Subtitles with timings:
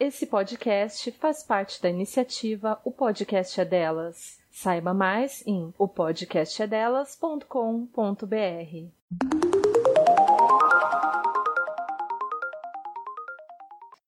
[0.00, 4.38] Esse podcast faz parte da iniciativa O Podcast é Delas.
[4.50, 8.24] Saiba mais em opodcastedelas.com.br.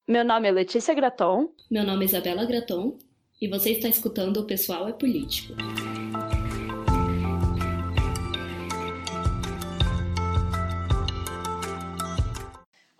[0.09, 1.51] Meu nome é Letícia Graton.
[1.71, 2.97] Meu nome é Isabela Graton
[3.39, 5.53] e você está escutando O Pessoal é Político.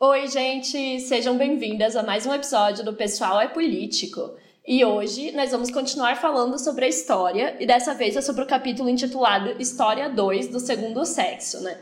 [0.05, 0.99] Oi, gente!
[0.99, 4.33] Sejam bem-vindas a mais um episódio do Pessoal é Político.
[4.67, 8.47] E hoje nós vamos continuar falando sobre a história, e dessa vez é sobre o
[8.47, 11.79] capítulo intitulado História 2 do Segundo Sexo, né?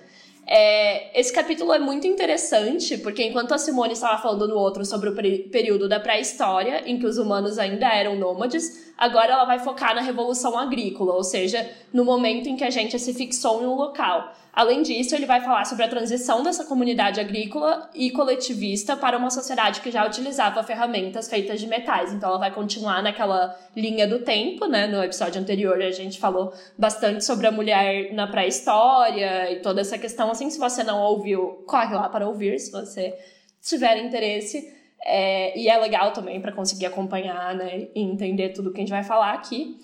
[0.46, 5.08] É, esse capítulo é muito interessante, porque enquanto a Simone estava falando no outro sobre
[5.08, 9.94] o período da pré-história, em que os humanos ainda eram nômades, agora ela vai focar
[9.94, 13.76] na Revolução Agrícola, ou seja, no momento em que a gente se fixou em um
[13.76, 14.30] local.
[14.52, 19.30] Além disso, ele vai falar sobre a transição dessa comunidade agrícola e coletivista para uma
[19.30, 22.12] sociedade que já utilizava ferramentas feitas de metais.
[22.12, 24.88] Então, ela vai continuar naquela linha do tempo, né?
[24.88, 29.96] No episódio anterior, a gente falou bastante sobre a mulher na pré-história e toda essa
[29.96, 30.30] questão.
[30.30, 33.14] Assim, se você não ouviu, corre lá para ouvir, se você
[33.62, 34.80] tiver interesse.
[35.02, 38.90] É, e é legal também para conseguir acompanhar né, e entender tudo que a gente
[38.90, 39.78] vai falar aqui.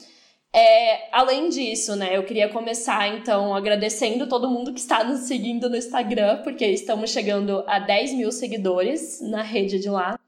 [0.58, 5.68] É, além disso, né, eu queria começar então agradecendo todo mundo que está nos seguindo
[5.68, 10.18] no Instagram, porque estamos chegando a 10 mil seguidores na rede de lá.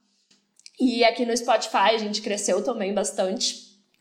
[0.78, 3.56] E aqui no Spotify a gente cresceu também bastante,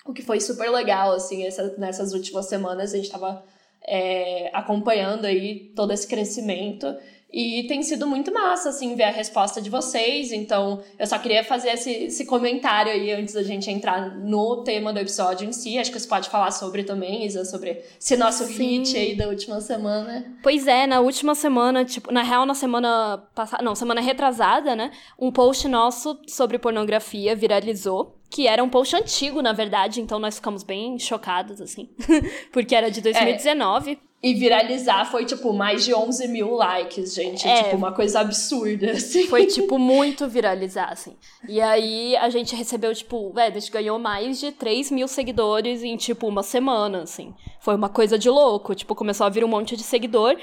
[0.05, 3.45] o que foi super legal, assim, essa, nessas últimas semanas a gente estava
[3.87, 6.93] é, acompanhando aí todo esse crescimento.
[7.31, 10.31] E tem sido muito massa, assim, ver a resposta de vocês.
[10.31, 14.93] Então, eu só queria fazer esse, esse comentário aí antes da gente entrar no tema
[14.93, 15.77] do episódio em si.
[15.77, 18.53] Acho que você pode falar sobre também, Isa, sobre esse nosso Sim.
[18.53, 20.37] hit aí da última semana.
[20.41, 24.91] Pois é, na última semana, tipo, na real, na semana passada, não, semana retrasada, né?
[25.19, 30.35] Um post nosso sobre pornografia viralizou que era um post antigo, na verdade, então nós
[30.35, 31.89] ficamos bem chocados, assim,
[32.51, 33.91] porque era de 2019.
[33.93, 34.06] É.
[34.21, 37.47] E viralizar foi, tipo, mais de 11 mil likes, gente.
[37.47, 39.27] É, tipo, uma coisa absurda, assim.
[39.27, 41.15] Foi, tipo, muito viralizar, assim.
[41.47, 45.83] E aí, a gente recebeu, tipo, velho, a gente ganhou mais de 3 mil seguidores
[45.83, 47.33] em, tipo, uma semana, assim.
[47.59, 48.73] Foi uma coisa de louco.
[48.73, 50.35] Tipo, começou a vir um monte de seguidor.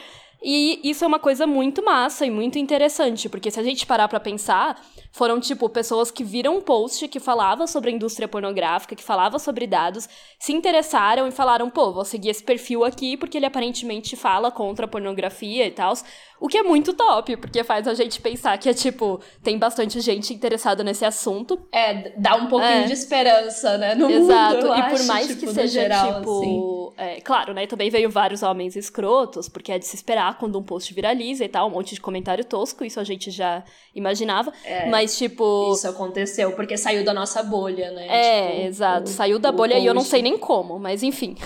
[0.46, 4.08] E isso é uma coisa muito massa e muito interessante, porque se a gente parar
[4.08, 4.78] pra pensar,
[5.10, 9.38] foram, tipo, pessoas que viram um post que falava sobre a indústria pornográfica, que falava
[9.38, 10.06] sobre dados,
[10.38, 14.84] se interessaram e falaram, pô, vou seguir esse perfil aqui porque ele aparentemente fala contra
[14.84, 15.94] a pornografia e tal.
[16.40, 20.00] O que é muito top, porque faz a gente pensar que é, tipo, tem bastante
[20.00, 21.58] gente interessada nesse assunto.
[21.72, 22.84] É, dá um pouquinho é.
[22.84, 24.56] de esperança, né, no Exato.
[24.56, 26.38] mundo, e por acho, mais tipo, que seja, geral, tipo...
[26.38, 26.84] Assim.
[26.96, 30.62] É, claro, né, também veio vários homens escrotos, porque é de se esperar quando um
[30.62, 34.52] post viraliza e tal, um monte de comentário tosco, isso a gente já imaginava.
[34.64, 35.72] É, mas, tipo.
[35.72, 38.06] Isso aconteceu, porque saiu da nossa bolha, né?
[38.08, 39.04] É, tipo, exato.
[39.04, 41.36] O, saiu da bolha e eu não sei nem como, mas enfim.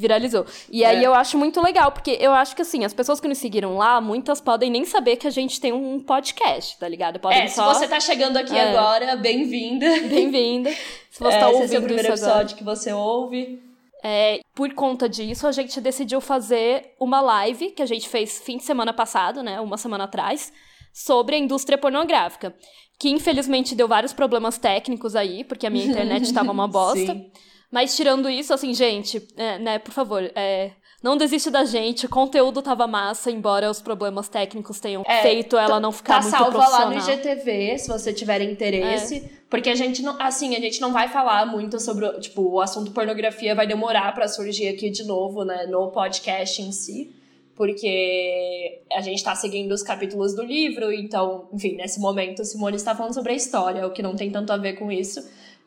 [0.00, 0.46] Viralizou.
[0.70, 1.06] E aí é.
[1.06, 4.00] eu acho muito legal, porque eu acho que assim, as pessoas que nos seguiram lá,
[4.00, 7.20] muitas podem nem saber que a gente tem um podcast, tá ligado?
[7.20, 7.74] Podem é, só...
[7.74, 8.70] se você tá chegando aqui é.
[8.70, 9.86] agora, bem-vinda.
[10.08, 10.70] Bem-vinda.
[11.10, 12.56] Se você é, tá ouvindo esse é o primeiro episódio agora.
[12.56, 13.62] que você ouve.
[14.02, 18.56] É, por conta disso, a gente decidiu fazer uma live que a gente fez fim
[18.56, 19.60] de semana passado, né?
[19.60, 20.50] Uma semana atrás,
[20.94, 22.54] sobre a indústria pornográfica.
[22.98, 27.12] Que infelizmente deu vários problemas técnicos aí, porque a minha internet estava uma bosta.
[27.12, 27.30] Sim.
[27.70, 30.72] Mas tirando isso, assim, gente, é, né, por favor, é,
[31.02, 35.56] não desiste da gente, o conteúdo tava massa, embora os problemas técnicos tenham é, feito
[35.56, 36.90] ela não ficar tá muito salva profissional.
[36.90, 39.30] lá no IGTV, se você tiver interesse, é.
[39.48, 42.90] porque a gente não, assim, a gente não vai falar muito sobre, tipo, o assunto
[42.90, 47.14] pornografia vai demorar para surgir aqui de novo, né, no podcast em si
[47.60, 52.94] porque a gente está seguindo os capítulos do livro, então, enfim, nesse momento Simone está
[52.94, 55.20] falando sobre a história, o que não tem tanto a ver com isso.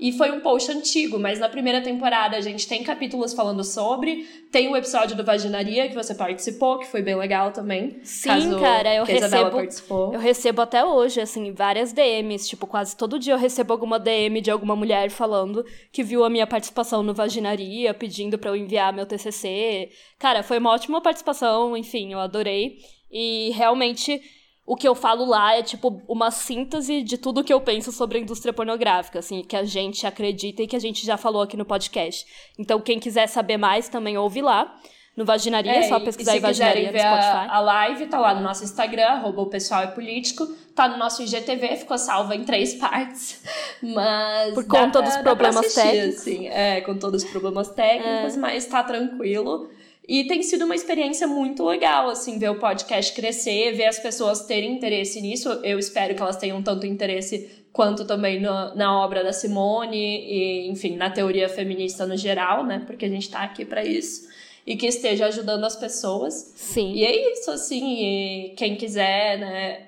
[0.04, 4.28] E foi um post antigo, mas na primeira temporada a gente tem capítulos falando sobre.
[4.52, 8.02] Tem o episódio do Vaginaria que você participou, que foi bem legal também.
[8.04, 10.12] Sim, cara, eu recebo.
[10.12, 12.50] Eu recebo até hoje, assim, várias DMs.
[12.50, 16.30] Tipo, quase todo dia eu recebo alguma DM de alguma mulher falando que viu a
[16.30, 19.90] minha participação no Vaginaria, pedindo para eu enviar meu TCC.
[20.20, 22.76] Cara, foi uma ótima participação, enfim, eu adorei.
[23.10, 24.22] E realmente
[24.66, 28.18] o que eu falo lá é, tipo, uma síntese de tudo que eu penso sobre
[28.18, 31.58] a indústria pornográfica, assim, que a gente acredita e que a gente já falou aqui
[31.58, 32.26] no podcast.
[32.58, 34.74] Então, quem quiser saber mais, também ouve lá.
[35.16, 37.48] No Vaginaria, é, só pesquisar aí Vaginaria no Spotify.
[37.48, 40.48] A, a live tá lá no nosso Instagram, arroba o pessoal é político.
[40.74, 43.44] Tá no nosso IGTV, ficou salva em três partes.
[43.80, 44.56] Mas.
[44.56, 46.22] Por conta pra, dos problemas assistir, técnicos.
[46.22, 48.40] Assim, é, com todos os problemas técnicos, é.
[48.40, 49.70] mas tá tranquilo.
[50.08, 54.46] E tem sido uma experiência muito legal, assim, ver o podcast crescer, ver as pessoas
[54.46, 55.50] terem interesse nisso.
[55.64, 60.68] Eu espero que elas tenham tanto interesse quanto também no, na obra da Simone e,
[60.68, 62.84] enfim, na teoria feminista no geral, né?
[62.86, 64.28] Porque a gente está aqui para isso.
[64.68, 66.54] E que esteja ajudando as pessoas.
[66.56, 66.94] Sim.
[66.94, 69.88] E é isso, assim, quem quiser, né,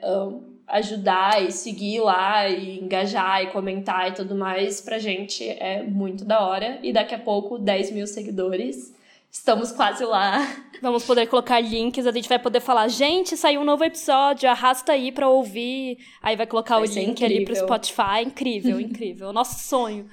[0.67, 6.23] ajudar e seguir lá e engajar e comentar e tudo mais, pra gente é muito
[6.23, 6.79] da hora.
[6.81, 8.94] E daqui a pouco, 10 mil seguidores.
[9.37, 10.47] Estamos quase lá.
[10.81, 14.93] Vamos poder colocar links, a gente vai poder falar, gente, saiu um novo episódio, arrasta
[14.93, 15.97] aí pra ouvir.
[16.21, 17.35] Aí vai colocar vai o link incrível.
[17.35, 18.23] ali pro Spotify.
[18.25, 19.33] Incrível, incrível.
[19.33, 20.07] Nosso sonho.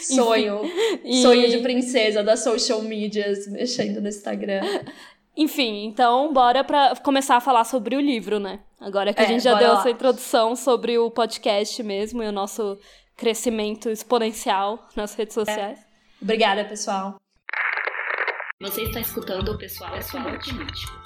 [0.00, 0.60] Sonho.
[1.04, 1.20] e...
[1.20, 4.62] Sonho de princesa das social medias, mexendo no Instagram.
[5.36, 8.60] Enfim, então bora pra começar a falar sobre o livro, né?
[8.80, 9.80] Agora que é, a gente já deu lá.
[9.80, 12.78] essa introdução sobre o podcast mesmo e o nosso
[13.16, 15.80] crescimento exponencial nas redes sociais.
[15.80, 15.84] É.
[16.22, 17.16] Obrigada, pessoal.
[18.64, 20.98] Você está escutando o pessoal, pessoal político.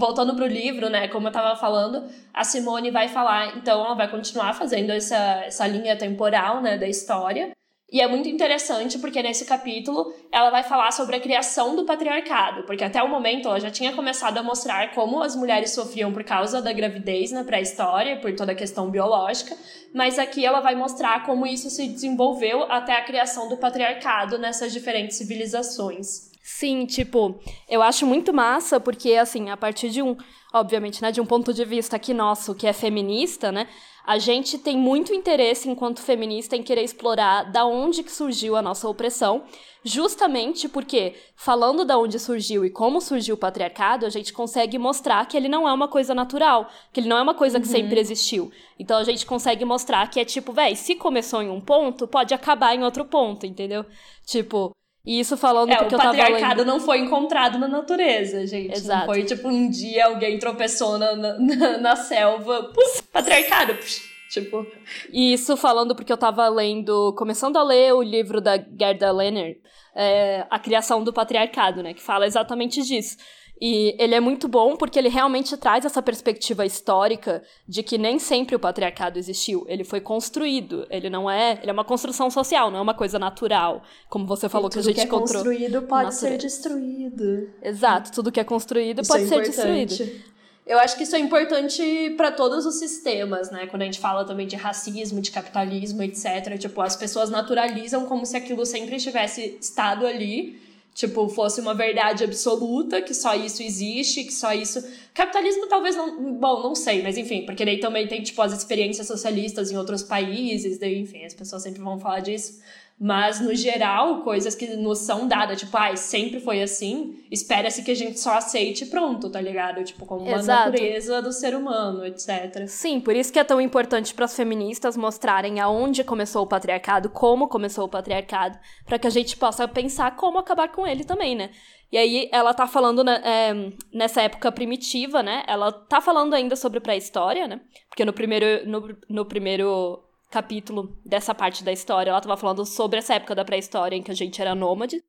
[0.00, 4.10] Voltando pro livro, né, como eu tava falando, a Simone vai falar, então ela vai
[4.10, 7.50] continuar fazendo essa, essa linha temporal, né, da história.
[7.92, 12.64] E é muito interessante porque nesse capítulo ela vai falar sobre a criação do patriarcado,
[12.64, 16.24] porque até o momento ela já tinha começado a mostrar como as mulheres sofriam por
[16.24, 19.56] causa da gravidez na pré-história, por toda a questão biológica,
[19.94, 24.72] mas aqui ela vai mostrar como isso se desenvolveu até a criação do patriarcado nessas
[24.72, 26.33] diferentes civilizações.
[26.46, 30.14] Sim, tipo, eu acho muito massa porque, assim, a partir de um,
[30.52, 33.66] obviamente, né, de um ponto de vista aqui nosso, que é feminista, né,
[34.06, 38.60] a gente tem muito interesse, enquanto feminista, em querer explorar da onde que surgiu a
[38.60, 39.44] nossa opressão,
[39.82, 45.26] justamente porque, falando da onde surgiu e como surgiu o patriarcado, a gente consegue mostrar
[45.26, 47.72] que ele não é uma coisa natural, que ele não é uma coisa que uhum.
[47.72, 48.52] sempre existiu.
[48.78, 52.34] Então a gente consegue mostrar que é tipo, véi, se começou em um ponto, pode
[52.34, 53.86] acabar em outro ponto, entendeu?
[54.26, 56.20] Tipo, e isso falando é, porque eu tava lendo...
[56.20, 58.76] O patriarcado não foi encontrado na natureza, gente.
[58.76, 59.06] Exato.
[59.06, 64.66] Não foi, tipo, um dia alguém tropeçou na, na, na selva, puf, patriarcado, puf, tipo...
[65.12, 69.58] E isso falando porque eu tava lendo, começando a ler o livro da Gerda Lerner,
[69.94, 73.16] é, A Criação do Patriarcado, né, que fala exatamente disso.
[73.60, 78.18] E ele é muito bom porque ele realmente traz essa perspectiva histórica de que nem
[78.18, 79.64] sempre o patriarcado existiu.
[79.68, 80.86] Ele foi construído.
[80.90, 81.58] Ele não é.
[81.62, 83.82] Ele é uma construção social, não é uma coisa natural.
[84.08, 85.42] Como você falou que a gente que é encontrou.
[85.44, 87.48] construído pode ser destruído.
[87.62, 90.34] Exato, tudo que é construído isso pode é ser destruído.
[90.66, 93.66] Eu acho que isso é importante para todos os sistemas, né?
[93.66, 96.58] Quando a gente fala também de racismo, de capitalismo, etc.
[96.58, 100.58] Tipo, as pessoas naturalizam como se aquilo sempre tivesse estado ali
[100.94, 104.82] tipo, fosse uma verdade absoluta, que só isso existe, que só isso.
[105.12, 106.34] Capitalismo talvez não.
[106.34, 110.02] Bom, não sei, mas enfim, porque daí também tem, tipo, as experiências socialistas em outros
[110.02, 112.60] países, daí, enfim, as pessoas sempre vão falar disso.
[112.98, 117.82] Mas, no geral, coisas que nos são dadas, tipo, ai, ah, sempre foi assim, espera-se
[117.82, 119.82] que a gente só aceite e pronto, tá ligado?
[119.82, 120.70] Tipo, como uma Exato.
[120.70, 122.66] natureza do ser humano, etc.
[122.68, 127.10] Sim, por isso que é tão importante para as feministas mostrarem aonde começou o patriarcado,
[127.10, 131.34] como começou o patriarcado, para que a gente possa pensar como acabar com ele também,
[131.34, 131.50] né?
[131.90, 133.54] E aí ela tá falando né, é,
[133.92, 135.42] nessa época primitiva, né?
[135.46, 137.60] Ela tá falando ainda sobre pré-história, né?
[137.88, 140.02] Porque no primeiro, no, no primeiro
[140.34, 144.10] capítulo dessa parte da história, ela estava falando sobre essa época da pré-história em que
[144.10, 145.00] a gente era nômade.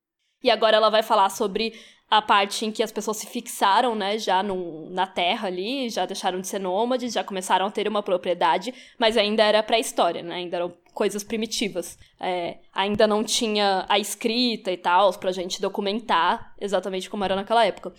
[0.44, 1.74] E agora ela vai falar sobre
[2.07, 6.06] a parte em que as pessoas se fixaram, né, já no, na terra ali, já
[6.06, 10.36] deixaram de ser nômades, já começaram a ter uma propriedade, mas ainda era pré-história, né,
[10.36, 11.98] ainda eram coisas primitivas.
[12.20, 17.65] É, ainda não tinha a escrita e tal, pra gente documentar exatamente como era naquela
[17.65, 17.91] época.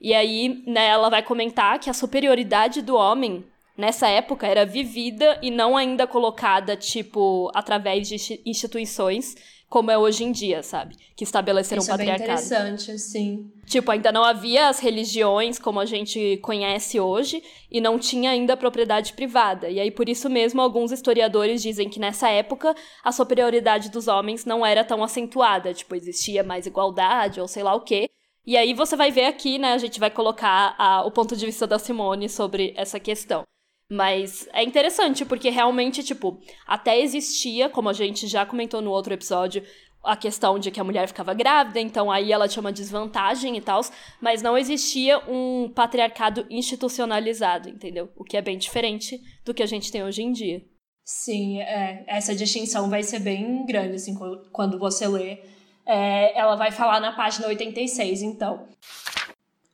[0.00, 3.44] E aí, né, ela vai comentar que a superioridade do homem
[3.76, 9.34] nessa época era vivida e não ainda colocada, tipo, através de instituições
[9.72, 10.94] como é hoje em dia, sabe?
[11.16, 12.30] Que estabeleceram Isso um patriarcado.
[12.30, 13.50] É bem interessante, sim.
[13.64, 18.54] Tipo, ainda não havia as religiões como a gente conhece hoje e não tinha ainda
[18.54, 19.70] propriedade privada.
[19.70, 24.44] E aí, por isso mesmo, alguns historiadores dizem que nessa época a superioridade dos homens
[24.44, 25.72] não era tão acentuada.
[25.72, 28.10] Tipo, existia mais igualdade ou sei lá o quê.
[28.44, 29.72] E aí você vai ver aqui, né?
[29.72, 33.42] A gente vai colocar a, o ponto de vista da Simone sobre essa questão.
[33.90, 39.12] Mas é interessante, porque realmente, tipo, até existia, como a gente já comentou no outro
[39.12, 39.62] episódio,
[40.02, 43.60] a questão de que a mulher ficava grávida, então aí ela tinha uma desvantagem e
[43.60, 43.80] tal,
[44.20, 48.10] mas não existia um patriarcado institucionalizado, entendeu?
[48.16, 50.62] O que é bem diferente do que a gente tem hoje em dia.
[51.04, 54.14] Sim, é, essa distinção vai ser bem grande, assim,
[54.52, 55.38] quando você lê.
[55.84, 58.68] É, ela vai falar na página 86, então.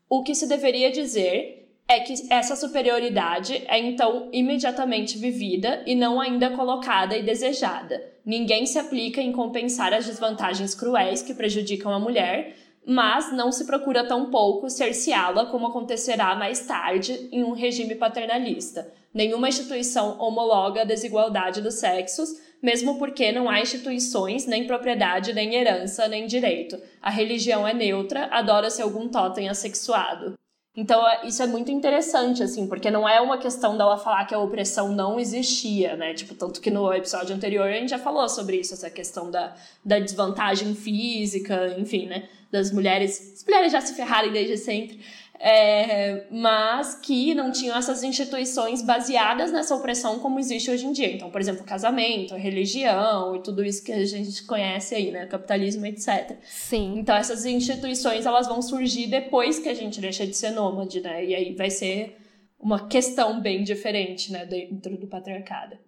[0.08, 6.20] O que se deveria dizer é que essa superioridade é então imediatamente vivida e não
[6.20, 8.04] ainda colocada e desejada.
[8.24, 12.54] Ninguém se aplica em compensar as desvantagens cruéis que prejudicam a mulher,
[12.86, 18.92] mas não se procura tão pouco cerceá-la como acontecerá mais tarde em um regime paternalista.
[19.12, 22.28] Nenhuma instituição homologa a desigualdade dos sexos,
[22.62, 26.78] mesmo porque não há instituições, nem propriedade, nem herança, nem direito.
[27.00, 30.38] A religião é neutra, adora-se algum totem assexuado.
[30.80, 34.32] Então, é, isso é muito interessante, assim, porque não é uma questão dela falar que
[34.32, 36.14] a opressão não existia, né?
[36.14, 39.56] Tipo, tanto que no episódio anterior a gente já falou sobre isso, essa questão da,
[39.84, 42.28] da desvantagem física, enfim, né?
[42.48, 43.34] Das mulheres.
[43.34, 45.00] As mulheres já se ferrarem desde sempre
[45.40, 51.12] é, mas que não tinham essas instituições baseadas nessa opressão como existe hoje em dia.
[51.12, 55.26] Então, por exemplo, casamento, religião e tudo isso que a gente conhece aí, né?
[55.26, 56.36] Capitalismo, etc.
[56.42, 56.98] Sim.
[56.98, 61.24] Então, essas instituições elas vão surgir depois que a gente deixa de ser nômade, né?
[61.24, 62.16] E aí vai ser
[62.58, 65.78] uma questão bem diferente, né, dentro do patriarcado.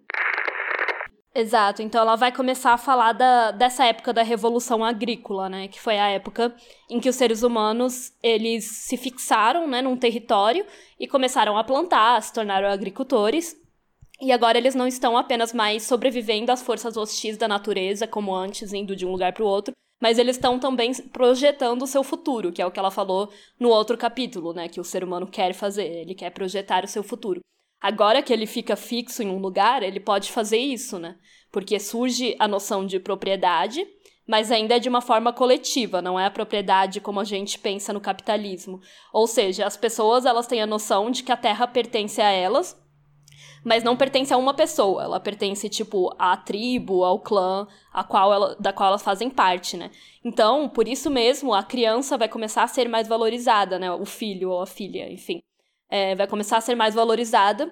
[1.33, 5.79] Exato, então ela vai começar a falar da, dessa época da revolução agrícola, né, que
[5.79, 6.53] foi a época
[6.89, 10.65] em que os seres humanos, eles se fixaram, né, num território
[10.99, 13.55] e começaram a plantar, se tornaram agricultores,
[14.19, 18.73] e agora eles não estão apenas mais sobrevivendo às forças hostis da natureza, como antes,
[18.73, 22.51] indo de um lugar para o outro, mas eles estão também projetando o seu futuro,
[22.51, 25.53] que é o que ela falou no outro capítulo, né, que o ser humano quer
[25.53, 27.39] fazer, ele quer projetar o seu futuro.
[27.81, 31.15] Agora que ele fica fixo em um lugar, ele pode fazer isso, né?
[31.51, 33.83] Porque surge a noção de propriedade,
[34.27, 37.91] mas ainda é de uma forma coletiva, não é a propriedade como a gente pensa
[37.91, 38.79] no capitalismo.
[39.11, 42.79] Ou seja, as pessoas elas têm a noção de que a terra pertence a elas,
[43.65, 48.31] mas não pertence a uma pessoa, ela pertence tipo à tribo, ao clã, a qual
[48.31, 49.89] ela, da qual elas fazem parte, né?
[50.23, 53.91] Então, por isso mesmo, a criança vai começar a ser mais valorizada, né?
[53.91, 55.41] O filho ou a filha, enfim
[55.91, 57.69] é, vai começar a ser mais valorizada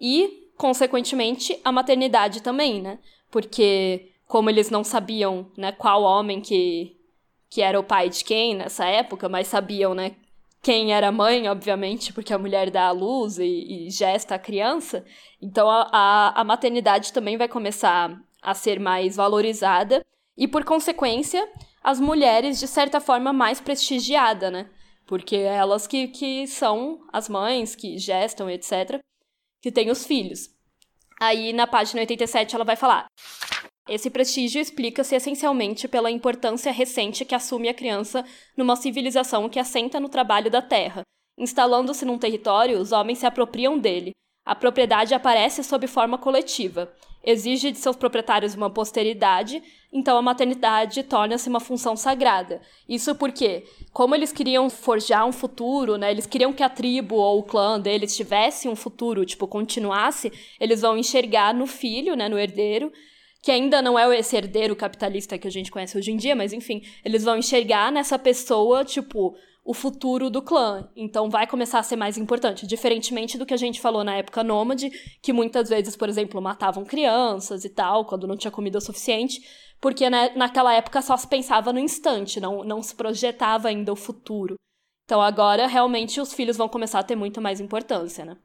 [0.00, 2.98] e, consequentemente, a maternidade também, né?
[3.30, 6.96] Porque como eles não sabiam, né, qual homem que,
[7.48, 10.16] que era o pai de quem nessa época, mas sabiam, né,
[10.62, 13.44] quem era a mãe, obviamente, porque a mulher dá a luz e,
[13.86, 15.04] e gesta a criança.
[15.40, 20.04] Então a, a, a maternidade também vai começar a ser mais valorizada
[20.36, 21.46] e, por consequência,
[21.82, 24.68] as mulheres, de certa forma, mais prestigiada, né?
[25.08, 29.00] Porque é elas que, que são as mães que gestam, etc.,
[29.60, 30.50] que têm os filhos.
[31.18, 33.06] Aí, na página 87, ela vai falar.
[33.88, 38.22] Esse prestígio explica-se essencialmente pela importância recente que assume a criança
[38.54, 41.00] numa civilização que assenta no trabalho da terra.
[41.38, 44.12] Instalando-se num território, os homens se apropriam dele.
[44.44, 46.94] A propriedade aparece sob forma coletiva
[47.28, 52.62] exige de seus proprietários uma posteridade, então a maternidade torna-se uma função sagrada.
[52.88, 57.40] Isso porque, como eles queriam forjar um futuro, né, eles queriam que a tribo ou
[57.40, 62.38] o clã deles tivesse um futuro, tipo, continuasse, eles vão enxergar no filho, né, no
[62.38, 62.90] herdeiro,
[63.42, 66.54] que ainda não é esse herdeiro capitalista que a gente conhece hoje em dia, mas
[66.54, 69.36] enfim, eles vão enxergar nessa pessoa, tipo,
[69.68, 70.88] o futuro do clã.
[70.96, 72.66] Então vai começar a ser mais importante.
[72.66, 76.86] Diferentemente do que a gente falou na época nômade, que muitas vezes, por exemplo, matavam
[76.86, 79.42] crianças e tal, quando não tinha comida o suficiente,
[79.78, 83.96] porque né, naquela época só se pensava no instante, não, não se projetava ainda o
[83.96, 84.54] futuro.
[85.04, 88.38] Então agora realmente os filhos vão começar a ter muito mais importância, né?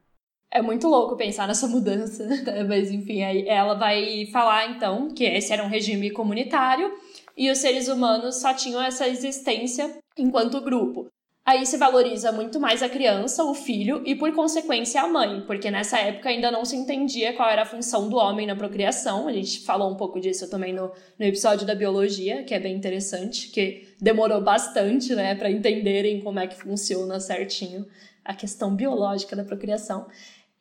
[0.52, 2.36] É muito louco pensar nessa mudança, né?
[2.68, 6.92] mas enfim, aí ela vai falar então que esse era um regime comunitário
[7.34, 11.13] e os seres humanos só tinham essa existência enquanto grupo.
[11.46, 15.70] Aí se valoriza muito mais a criança, o filho e, por consequência, a mãe, porque
[15.70, 19.28] nessa época ainda não se entendia qual era a função do homem na procriação.
[19.28, 22.74] A gente falou um pouco disso também no, no episódio da biologia, que é bem
[22.74, 27.86] interessante, que demorou bastante, né, para entenderem como é que funciona certinho
[28.24, 30.06] a questão biológica da procriação.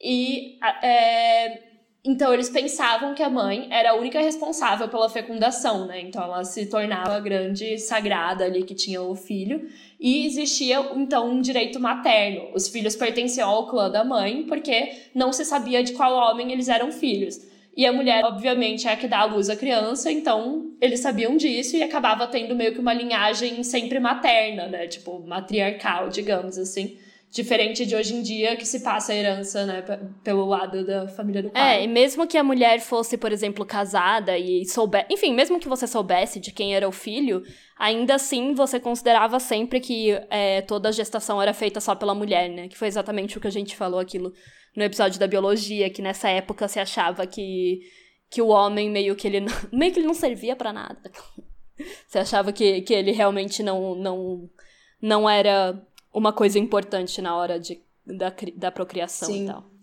[0.01, 1.73] E é,
[2.05, 6.01] então eles pensavam que a mãe era a única responsável pela fecundação, né?
[6.01, 9.69] Então ela se tornava a grande sagrada ali que tinha o filho.
[10.03, 12.50] E existia então um direito materno.
[12.53, 16.67] Os filhos pertenciam ao clã da mãe, porque não se sabia de qual homem eles
[16.67, 17.39] eram filhos.
[17.75, 21.38] E a mulher, obviamente, é a que dá à luz à criança, então eles sabiam
[21.38, 24.88] disso e acabava tendo meio que uma linhagem sempre materna, né?
[24.88, 26.98] Tipo, matriarcal, digamos assim.
[27.33, 29.83] Diferente de hoje em dia, que se passa a herança, né,
[30.23, 31.79] pelo lado da família do pai.
[31.79, 35.07] É, e mesmo que a mulher fosse, por exemplo, casada e soubesse.
[35.09, 37.41] Enfim, mesmo que você soubesse de quem era o filho,
[37.75, 42.47] ainda assim você considerava sempre que é, toda a gestação era feita só pela mulher,
[42.47, 42.67] né?
[42.67, 44.31] Que foi exatamente o que a gente falou aquilo
[44.75, 47.79] no episódio da biologia, que nessa época se achava que,
[48.29, 51.11] que o homem meio que ele não, meio que ele não servia para nada.
[52.07, 54.47] Você achava que, que ele realmente não, não,
[55.01, 55.83] não era
[56.13, 59.43] uma coisa importante na hora de, da, da procriação Sim.
[59.43, 59.74] e tal.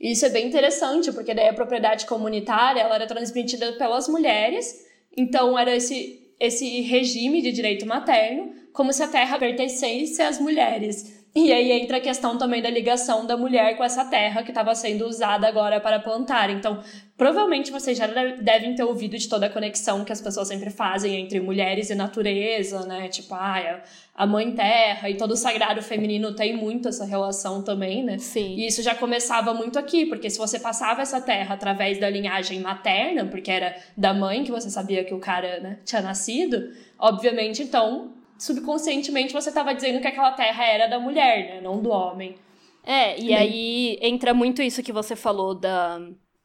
[0.00, 5.58] Isso é bem interessante, porque daí a propriedade comunitária ela era transmitida pelas mulheres, então
[5.58, 11.17] era esse, esse regime de direito materno, como se a terra pertencesse às mulheres.
[11.46, 14.74] E aí entra a questão também da ligação da mulher com essa terra que estava
[14.74, 16.50] sendo usada agora para plantar.
[16.50, 16.82] Então,
[17.16, 21.14] provavelmente vocês já devem ter ouvido de toda a conexão que as pessoas sempre fazem
[21.14, 23.06] entre mulheres e natureza, né?
[23.06, 23.80] Tipo, ah,
[24.16, 28.18] a mãe terra e todo o sagrado feminino tem muito essa relação também, né?
[28.18, 28.56] Sim.
[28.56, 32.58] E isso já começava muito aqui, porque se você passava essa terra através da linhagem
[32.58, 37.62] materna, porque era da mãe que você sabia que o cara né, tinha nascido, obviamente,
[37.62, 41.60] então subconscientemente você estava dizendo que aquela terra era da mulher, né?
[41.60, 42.36] Não do homem.
[42.84, 43.36] É, e Bem...
[43.36, 46.00] aí entra muito isso que você falou da,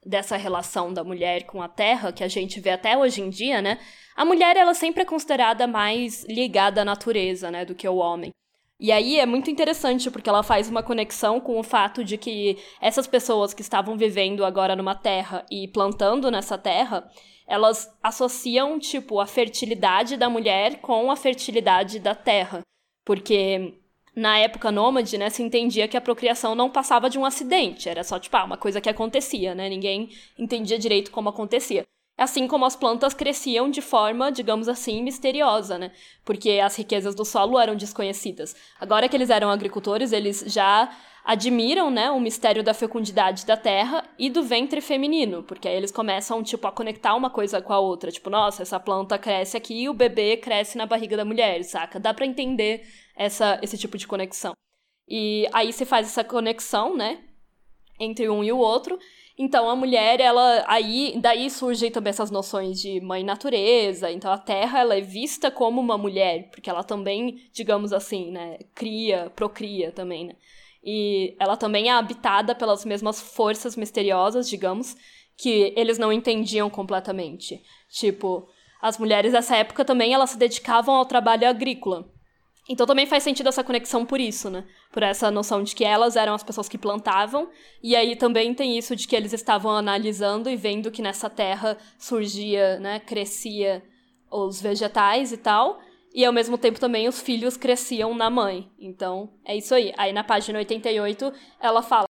[0.06, 3.62] dessa relação da mulher com a terra, que a gente vê até hoje em dia,
[3.62, 3.80] né?
[4.16, 8.32] A mulher, ela sempre é considerada mais ligada à natureza, né, do que o homem.
[8.80, 12.58] E aí é muito interessante porque ela faz uma conexão com o fato de que
[12.82, 17.10] essas pessoas que estavam vivendo agora numa terra e plantando nessa terra,
[17.48, 22.62] elas associam, tipo, a fertilidade da mulher com a fertilidade da terra.
[23.06, 23.80] Porque
[24.16, 28.04] na época nômade, né, se entendia que a procriação não passava de um acidente, era
[28.04, 29.68] só, tipo, ah, uma coisa que acontecia, né?
[29.70, 31.84] Ninguém entendia direito como acontecia.
[32.16, 35.92] Assim como as plantas cresciam de forma, digamos assim, misteriosa, né?
[36.24, 38.56] Porque as riquezas do solo eram desconhecidas.
[38.80, 44.04] Agora que eles eram agricultores, eles já admiram, né, o mistério da fecundidade da terra
[44.20, 47.80] e do ventre feminino, porque aí eles começam, tipo, a conectar uma coisa com a
[47.80, 48.12] outra.
[48.12, 52.00] Tipo, nossa, essa planta cresce aqui e o bebê cresce na barriga da mulher, saca?
[52.00, 54.54] Dá para entender essa, esse tipo de conexão.
[55.08, 57.20] E aí se faz essa conexão, né,
[58.00, 59.00] entre um e o outro.
[59.38, 64.12] Então a mulher, ela aí daí surgem também essas noções de mãe natureza.
[64.12, 68.60] Então a terra ela é vista como uma mulher, porque ela também, digamos assim, né,
[68.76, 70.36] cria, procria também, né?
[70.84, 74.96] E ela também é habitada pelas mesmas forças misteriosas, digamos,
[75.38, 77.62] que eles não entendiam completamente.
[77.90, 78.48] Tipo,
[78.82, 82.12] as mulheres dessa época também elas se dedicavam ao trabalho agrícola.
[82.70, 84.66] Então também faz sentido essa conexão por isso, né?
[84.92, 87.50] Por essa noção de que elas eram as pessoas que plantavam,
[87.82, 91.78] e aí também tem isso de que eles estavam analisando e vendo que nessa terra
[91.98, 93.84] surgia, né, crescia
[94.32, 95.80] os vegetais e tal,
[96.14, 98.70] e ao mesmo tempo também os filhos cresciam na mãe.
[98.78, 99.94] Então, é isso aí.
[99.98, 102.06] Aí na página 88, ela fala: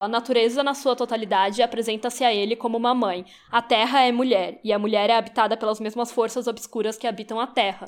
[0.00, 3.24] A natureza, na sua totalidade, apresenta-se a ele como uma mãe.
[3.50, 7.40] A terra é mulher, e a mulher é habitada pelas mesmas forças obscuras que habitam
[7.40, 7.86] a terra.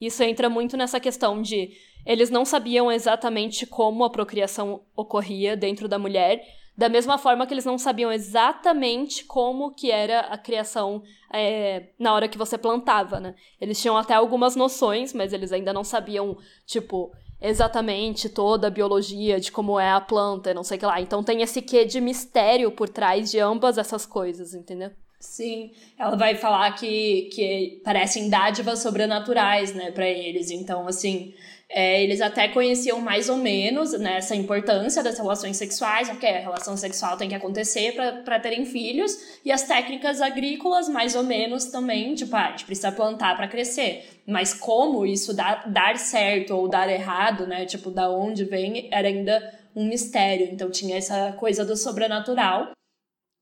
[0.00, 1.70] Isso entra muito nessa questão de
[2.04, 6.44] eles não sabiam exatamente como a procriação ocorria dentro da mulher,
[6.76, 12.12] da mesma forma que eles não sabiam exatamente como que era a criação é, na
[12.12, 13.34] hora que você plantava, né?
[13.60, 19.38] Eles tinham até algumas noções, mas eles ainda não sabiam, tipo, exatamente toda a biologia
[19.38, 21.00] de como é a planta, não sei o que lá.
[21.00, 24.90] Então tem esse quê de mistério por trás de ambas essas coisas, entendeu?
[25.20, 30.50] Sim, ela vai falar que, que parecem dádivas sobrenaturais, né, para eles.
[30.50, 31.32] Então, assim,
[31.76, 36.38] é, eles até conheciam mais ou menos né, essa importância das relações sexuais, porque a
[36.38, 41.64] relação sexual tem que acontecer para terem filhos, e as técnicas agrícolas, mais ou menos
[41.64, 44.22] também, tipo, ah, a gente precisa plantar para crescer.
[44.24, 47.66] Mas como isso dá, dar certo ou dar errado, né?
[47.66, 49.42] Tipo, da onde vem, era ainda
[49.74, 50.48] um mistério.
[50.52, 52.70] Então tinha essa coisa do sobrenatural,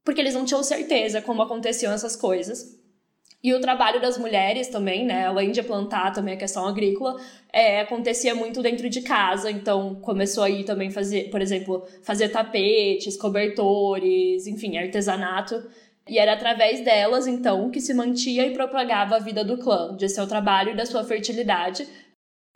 [0.03, 2.82] porque eles não tinham certeza como aconteciam essas coisas.
[3.43, 5.27] E o trabalho das mulheres também, né?
[5.27, 7.21] Além de plantar também a questão agrícola,
[7.53, 9.51] é, acontecia muito dentro de casa.
[9.51, 15.61] Então, começou aí também fazer, por exemplo, fazer tapetes, cobertores, enfim, artesanato.
[16.09, 20.09] E era através delas, então, que se mantinha e propagava a vida do clã, de
[20.09, 21.89] seu trabalho e da sua fertilidade.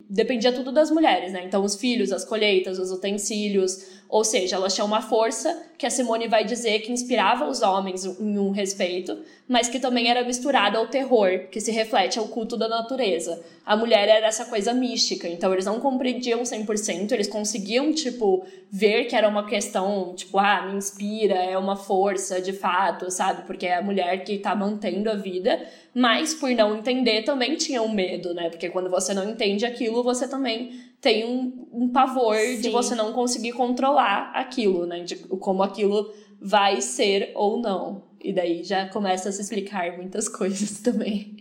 [0.09, 1.43] Dependia tudo das mulheres, né?
[1.43, 5.89] Então, os filhos, as colheitas, os utensílios, ou seja, elas tinham uma força que a
[5.89, 9.17] Simone vai dizer que inspirava os homens em um respeito,
[9.47, 13.39] mas que também era misturada ao terror, que se reflete ao culto da natureza.
[13.65, 19.05] A mulher era essa coisa mística, então eles não compreendiam 100%, eles conseguiam, tipo, ver
[19.05, 23.43] que era uma questão, tipo, ah, me inspira, é uma força de fato, sabe?
[23.45, 27.87] Porque é a mulher que tá mantendo a vida, mas por não entender também tinham
[27.89, 28.49] medo, né?
[28.49, 32.61] Porque quando você não entende aquilo, você também tem um, um pavor Sim.
[32.61, 35.03] de você não conseguir controlar aquilo, né?
[35.03, 38.07] De como aquilo vai ser ou não.
[38.21, 41.37] E daí já começa a se explicar muitas coisas também.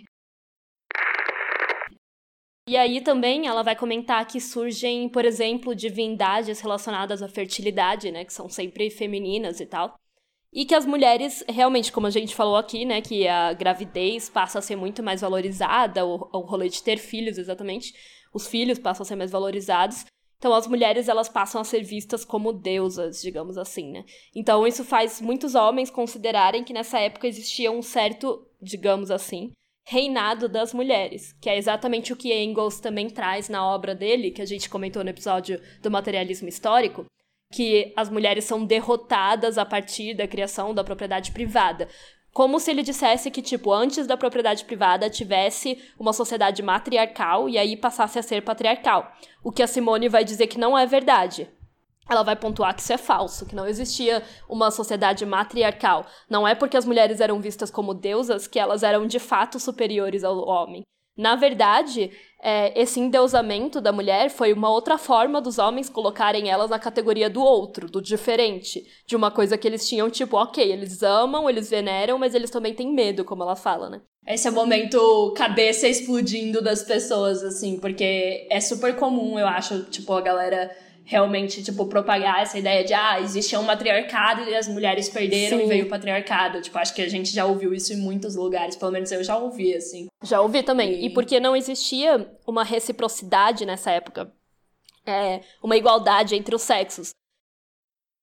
[2.69, 8.25] E aí também ela vai comentar que surgem, por exemplo, divindades relacionadas à fertilidade, né,
[8.25, 9.95] que são sempre femininas e tal.
[10.53, 14.59] E que as mulheres, realmente, como a gente falou aqui, né, que a gravidez passa
[14.59, 17.95] a ser muito mais valorizada, o, o rolê de ter filhos, exatamente,
[18.37, 20.05] os filhos passam a ser mais valorizados.
[20.39, 24.05] Então as mulheres elas passam a ser vistas como deusas, digamos assim, né?
[24.35, 29.53] Então isso faz muitos homens considerarem que nessa época existia um certo, digamos assim,
[29.89, 34.43] reinado das mulheres, que é exatamente o que Engels também traz na obra dele, que
[34.43, 37.07] a gente comentou no episódio do materialismo histórico,
[37.53, 41.89] que as mulheres são derrotadas a partir da criação da propriedade privada.
[42.37, 47.57] Como se ele dissesse que, tipo, antes da propriedade privada tivesse uma sociedade matriarcal e
[47.57, 49.11] aí passasse a ser patriarcal.
[49.43, 51.49] O que a Simone vai dizer que não é verdade
[52.09, 56.07] ela vai pontuar que isso é falso, que não existia uma sociedade matriarcal.
[56.31, 60.23] Não é porque as mulheres eram vistas como deusas que elas eram de fato superiores
[60.23, 60.85] ao homem.
[61.17, 62.11] Na verdade,
[62.43, 67.31] é, esse endeusamento da mulher foi uma outra forma dos homens colocarem elas na categoria
[67.31, 71.71] do outro, do diferente, de uma coisa que eles tinham, tipo, ok, eles amam, eles
[71.71, 74.01] veneram, mas eles também têm medo, como ela fala, né?
[74.27, 79.85] Esse é o momento cabeça explodindo das pessoas, assim, porque é super comum, eu acho,
[79.85, 80.71] tipo, a galera
[81.07, 85.65] realmente, tipo, propagar essa ideia de, ah, existe um matriarcado e as mulheres perderam Sim.
[85.65, 86.61] e veio o patriarcado.
[86.61, 89.39] Tipo, acho que a gente já ouviu isso em muitos lugares, pelo menos eu já
[89.39, 90.09] ouvi, assim.
[90.25, 90.95] Já ouvi também.
[90.95, 94.33] E, e porque não existia uma reciprocidade nessa época.
[95.07, 97.11] É, uma igualdade entre os sexos.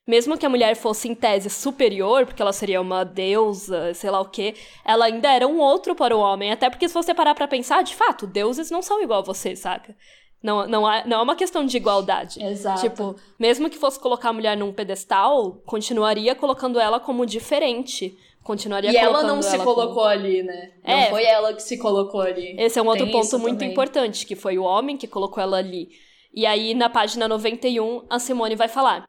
[0.05, 4.19] Mesmo que a mulher fosse em tese superior, porque ela seria uma deusa, sei lá
[4.19, 6.51] o quê, ela ainda era um outro para o homem.
[6.51, 9.55] Até porque se você parar pra pensar, de fato, deuses não são igual a você,
[9.55, 9.95] saca?
[10.43, 12.43] Não, não, é, não é uma questão de igualdade.
[12.43, 12.81] Exato.
[12.81, 18.17] Tipo, mesmo que fosse colocar a mulher num pedestal, continuaria colocando ela como diferente.
[18.43, 20.05] Continuaria e ela não se colocou como...
[20.05, 20.73] ali, né?
[20.85, 22.57] Não é, foi ela que se colocou ali.
[22.59, 23.71] Esse é um outro Tem ponto muito também.
[23.71, 25.87] importante, que foi o homem que colocou ela ali.
[26.33, 29.07] E aí, na página 91, a Simone vai falar.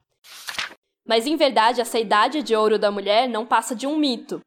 [1.04, 4.40] Mas em verdade, essa idade de ouro da mulher não passa de um mito.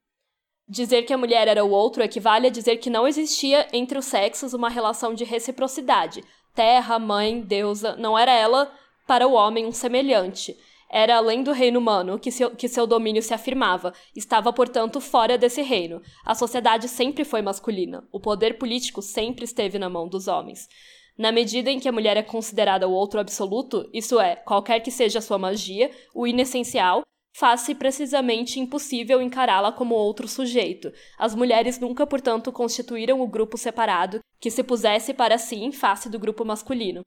[0.69, 4.06] Dizer que a mulher era o outro equivale a dizer que não existia entre os
[4.06, 6.23] sexos uma relação de reciprocidade,
[6.58, 8.74] terra, mãe, deusa, não era ela
[9.06, 10.58] para o homem um semelhante.
[10.89, 15.38] Era além do reino humano que seu, que seu domínio se afirmava, estava, portanto, fora
[15.38, 16.02] desse reino.
[16.26, 20.67] A sociedade sempre foi masculina, o poder político sempre esteve na mão dos homens.
[21.15, 24.89] Na medida em que a mulher é considerada o outro absoluto, isso é, qualquer que
[24.89, 27.04] seja a sua magia, o inessencial,
[27.38, 30.91] faz-se precisamente impossível encará-la como outro sujeito.
[31.19, 36.10] As mulheres nunca, portanto, constituíram o grupo separado que se pusesse para si em face
[36.10, 37.02] do grupo masculino.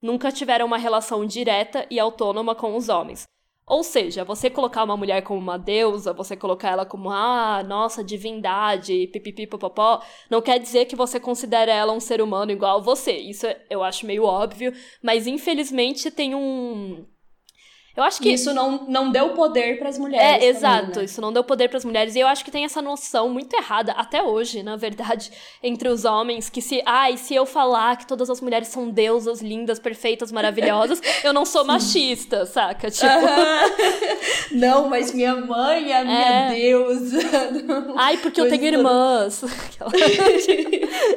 [0.00, 3.24] Nunca tiveram uma relação direta e autônoma com os homens.
[3.66, 8.02] Ou seja, você colocar uma mulher como uma deusa, você colocar ela como, ah, nossa,
[8.02, 13.12] divindade, pipipipopopó, não quer dizer que você considera ela um ser humano igual a você.
[13.12, 17.06] Isso eu acho meio óbvio, mas infelizmente tem um,
[17.96, 18.28] eu acho que.
[18.28, 20.26] Isso não, não deu poder para as mulheres.
[20.26, 20.98] É, também, exato.
[20.98, 21.04] Né?
[21.04, 22.16] Isso não deu poder para as mulheres.
[22.16, 25.30] E eu acho que tem essa noção muito errada, até hoje, na verdade,
[25.62, 26.82] entre os homens, que se.
[26.84, 31.44] Ai, se eu falar que todas as mulheres são deusas, lindas, perfeitas, maravilhosas, eu não
[31.44, 32.90] sou machista, saca?
[32.90, 33.06] Tipo.
[34.50, 36.54] não, mas minha mãe é a minha é.
[36.54, 37.18] deusa.
[37.96, 39.40] Ai, porque eu tenho irmãs.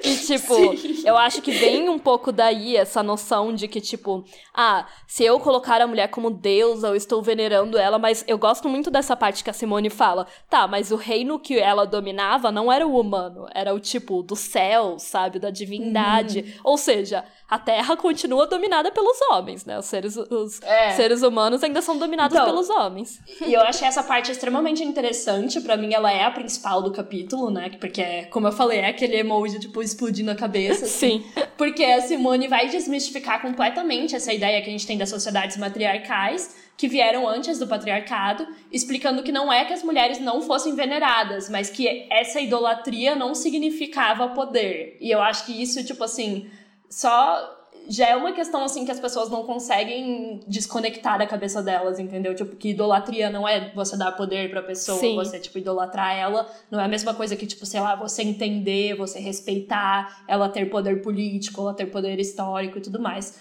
[0.03, 1.01] e, tipo, Sim.
[1.05, 5.39] eu acho que vem um pouco daí essa noção de que, tipo, ah, se eu
[5.39, 9.15] colocar a mulher como deusa, deusa, eu estou venerando ela, mas eu gosto muito dessa
[9.15, 10.27] parte que a Simone fala.
[10.49, 14.35] Tá, mas o reino que ela dominava não era o humano, era o tipo do
[14.35, 16.39] céu, sabe, da divindade.
[16.39, 16.61] Uhum.
[16.63, 19.77] Ou seja, a Terra continua dominada pelos homens, né?
[19.79, 20.91] Os seres, os é.
[20.91, 23.21] seres humanos ainda são dominados então, pelos homens.
[23.45, 25.61] E eu achei essa parte extremamente interessante.
[25.61, 27.71] para mim, ela é a principal do capítulo, né?
[27.79, 30.85] Porque, como eu falei, é aquele emoji, tipo, explodindo a cabeça.
[30.85, 31.23] Assim.
[31.23, 31.43] Sim.
[31.57, 36.56] Porque a Simone vai desmistificar completamente essa ideia que a gente tem das sociedades matriarcais
[36.77, 41.49] que vieram antes do patriarcado, explicando que não é que as mulheres não fossem veneradas,
[41.49, 44.95] mas que essa idolatria não significava poder.
[45.01, 46.47] E eu acho que isso, tipo assim,
[46.87, 47.55] só
[47.89, 52.35] já é uma questão assim que as pessoas não conseguem desconectar da cabeça delas, entendeu?
[52.35, 55.15] Tipo, que idolatria não é você dar poder pra pessoa, Sim.
[55.15, 56.51] você, tipo, idolatrar ela.
[56.69, 60.69] Não é a mesma coisa que, tipo, sei lá, você entender, você respeitar, ela ter
[60.69, 63.39] poder político, ela ter poder histórico e tudo mais.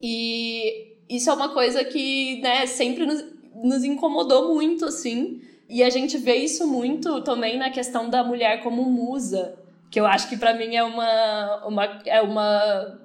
[0.00, 5.40] E isso é uma coisa que, né, sempre nos, nos incomodou muito, assim.
[5.68, 9.58] E a gente vê isso muito também na questão da mulher como musa,
[9.90, 12.98] que eu acho que para mim é uma, uma, é uma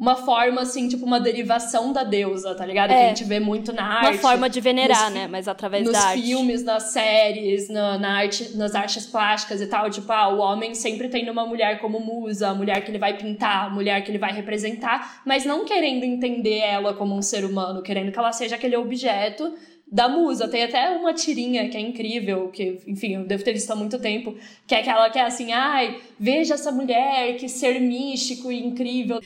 [0.00, 2.90] uma forma, assim, tipo, uma derivação da deusa, tá ligado?
[2.90, 2.94] É.
[2.94, 4.14] Que a gente vê muito na arte.
[4.14, 5.28] Uma forma de venerar, né?
[5.28, 6.16] Mas através da arte.
[6.16, 9.90] Nos filmes, nas séries, na, na, arte, nas artes plásticas e tal.
[9.90, 13.18] Tipo, ah, o homem sempre tem uma mulher como musa, a mulher que ele vai
[13.18, 17.44] pintar, a mulher que ele vai representar, mas não querendo entender ela como um ser
[17.44, 19.52] humano, querendo que ela seja aquele objeto
[19.86, 20.48] da musa.
[20.48, 23.98] Tem até uma tirinha que é incrível, que, enfim, eu devo ter visto há muito
[23.98, 24.34] tempo,
[24.66, 29.20] que é aquela que é assim, ai, veja essa mulher, que ser místico e incrível.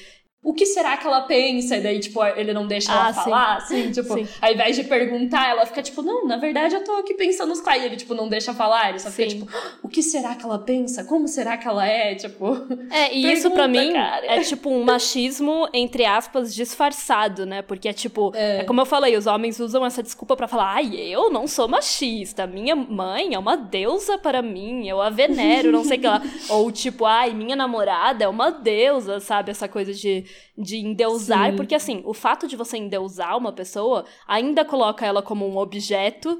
[0.45, 1.77] O que será que ela pensa?
[1.77, 3.25] E daí, tipo, ele não deixa ela Ah, sim.
[3.25, 4.29] falar, assim, tipo, Sim.
[4.41, 7.61] ao invés de perguntar, ela fica tipo, não, na verdade eu tô aqui pensando nos.
[7.67, 9.39] E ele, tipo, não deixa falar, ele só fica Sim.
[9.41, 9.51] tipo,
[9.83, 11.03] o que será que ela pensa?
[11.05, 12.15] Como será que ela é?
[12.15, 12.55] Tipo,
[12.91, 14.27] É, e isso pra Pergunta, mim cara.
[14.27, 17.63] é tipo um machismo, entre aspas, disfarçado, né?
[17.63, 18.65] Porque é tipo, é.
[18.65, 22.47] como eu falei, os homens usam essa desculpa pra falar, ai, eu não sou machista,
[22.47, 26.23] minha mãe é uma deusa para mim, eu a venero, não sei o que lá.
[26.51, 29.51] Ou tipo, ai, minha namorada é uma deusa, sabe?
[29.51, 30.25] Essa coisa de,
[30.57, 31.57] de endeusar, Sim.
[31.57, 36.39] porque assim, o fato de você endeusar uma pessoa ainda coloca ela como um objeto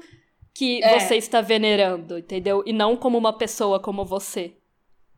[0.53, 0.99] que É.
[0.99, 2.63] você está venerando, entendeu?
[2.65, 4.53] E não como uma pessoa como você.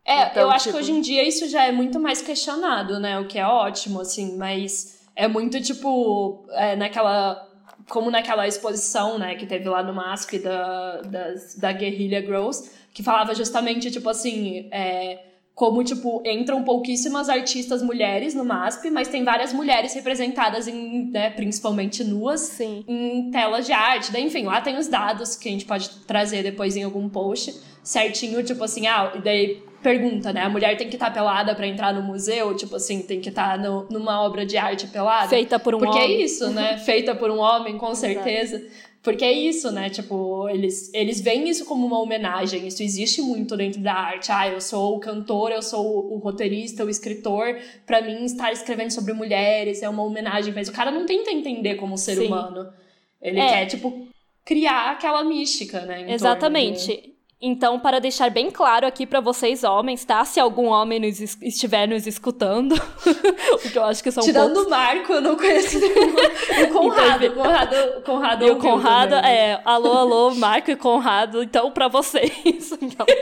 [0.04, 3.00] É, Então, eu acho tipo- que hoje em dia isso já é muito mais questionado,
[3.00, 3.20] né?
[3.20, 7.44] O que é ótimo, assim, mas é muito tipo, é, naquela.
[7.90, 13.02] Como naquela exposição, né, que teve lá no MASP da, das- da Guerrilla Girls, que
[13.02, 15.27] falava justamente, tipo assim, é,
[15.58, 21.32] como, tipo, entram pouquíssimas artistas mulheres no MASP, mas tem várias mulheres representadas em, né,
[21.32, 22.86] principalmente nuas, Sim.
[22.88, 24.12] em telas de arte.
[24.12, 27.60] Daí, enfim, lá tem os dados que a gente pode trazer depois em algum post
[27.82, 30.42] certinho, tipo assim, ah, e daí pergunta, né?
[30.42, 33.58] A mulher tem que estar pelada pra entrar no museu, tipo assim, tem que estar
[33.58, 35.30] no- numa obra de arte pelada.
[35.30, 36.18] Feita por um Porque homem.
[36.18, 36.78] é isso, né?
[36.86, 38.62] Feita por um homem, com certeza.
[39.08, 39.90] Porque é isso, né?
[39.90, 42.68] Tipo, eles, eles veem isso como uma homenagem.
[42.68, 44.34] Isso existe muito dentro da arte.
[44.34, 47.58] Ah, eu sou o cantor, eu sou o, roteirista, o escritor.
[47.86, 50.54] Pra mim, estar escrevendo sobre mulheres é uma homenagem.
[50.54, 52.28] Mas o cara não tenta entender como ser Sim.
[52.28, 52.68] humano.
[53.22, 53.48] Ele É.
[53.48, 54.10] quer, tipo,
[54.44, 56.12] criar aquela mística, né?
[56.12, 57.16] Exatamente.
[57.40, 60.26] Então, para deixar bem claro aqui pra vocês, homens, tá?
[60.26, 62.74] Se algum homem nos es- estiver nos escutando,
[63.54, 64.66] o que eu acho que são Tirando poucos.
[64.66, 66.16] o Marco, eu não conheço nenhum.
[66.66, 69.36] O Conrado, o Conrado, o Conrado E o Conrado, né?
[69.52, 72.32] é, alô, alô, Marco e Conrado, então pra vocês.
[72.82, 73.06] Então,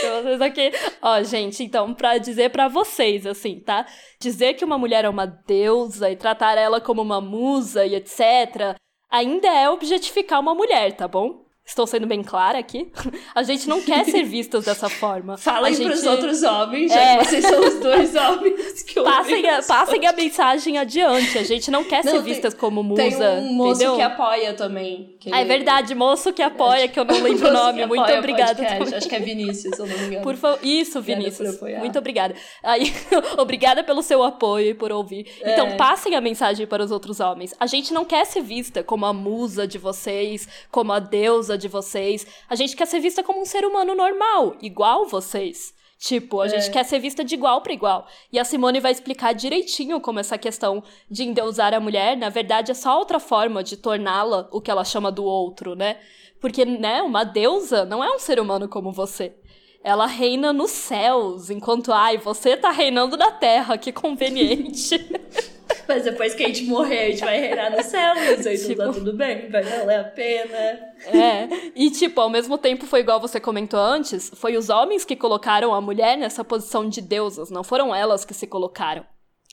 [0.00, 0.72] Pra vocês aqui.
[1.02, 3.84] Ó, gente, então, pra dizer pra vocês, assim, tá?
[4.20, 8.74] Dizer que uma mulher é uma deusa e tratar ela como uma musa e etc.,
[9.10, 11.44] ainda é objetificar uma mulher, tá bom?
[11.68, 12.90] Estou sendo bem clara aqui.
[13.34, 15.36] A gente não quer ser vistas dessa forma.
[15.36, 15.86] Falem gente...
[15.86, 17.18] pros outros homens, já É.
[17.18, 21.36] que vocês são os dois homens que Passem a, passem a mensagem adiante.
[21.38, 23.02] A gente não quer Não, ser tem- vistas como musa.
[23.02, 23.96] Tem um moço entendeu?
[23.96, 25.14] que apoia também.
[25.20, 27.84] que Ah, é verdade, moço que apoia, que eu não lembro o nome.
[27.86, 28.62] Muito obrigada.
[28.96, 30.22] Acho que é Vinícius, se eu não me engano.
[30.22, 31.60] Por favor, isso, Vinícius.
[31.60, 32.34] Muito obrigada.
[32.62, 32.92] Aí,
[33.36, 35.26] obrigada pelo seu apoio e por ouvir.
[35.42, 35.52] É.
[35.52, 37.54] Então, passem a mensagem para os outros homens.
[37.60, 41.68] A gente não quer ser vista como a musa de vocês, como a deusa de
[41.68, 42.26] vocês.
[42.48, 45.74] A gente quer ser vista como um ser humano normal, igual vocês.
[45.98, 46.48] Tipo, a É.
[46.50, 48.06] gente quer ser vista de igual para igual.
[48.32, 52.70] E a Simone vai explicar direitinho como essa questão de endeusar a mulher, na verdade,
[52.70, 55.98] é só outra forma de torná-la o que ela chama do outro, né?
[56.40, 59.34] Porque, né, uma deusa não é um ser humano como você.
[59.82, 64.96] Ela reina nos céus, enquanto, ai, você tá reinando na terra, que conveniente.
[65.86, 68.76] Mas depois que a gente morrer, a gente vai reinar no céu, mas aí Tipo-
[68.76, 70.58] tá tudo bem, vai valer a pena.
[71.06, 75.16] É, e tipo, ao mesmo tempo foi igual você comentou antes, foi os homens que
[75.16, 79.04] colocaram a mulher nessa posição de deusas, não foram elas que se colocaram.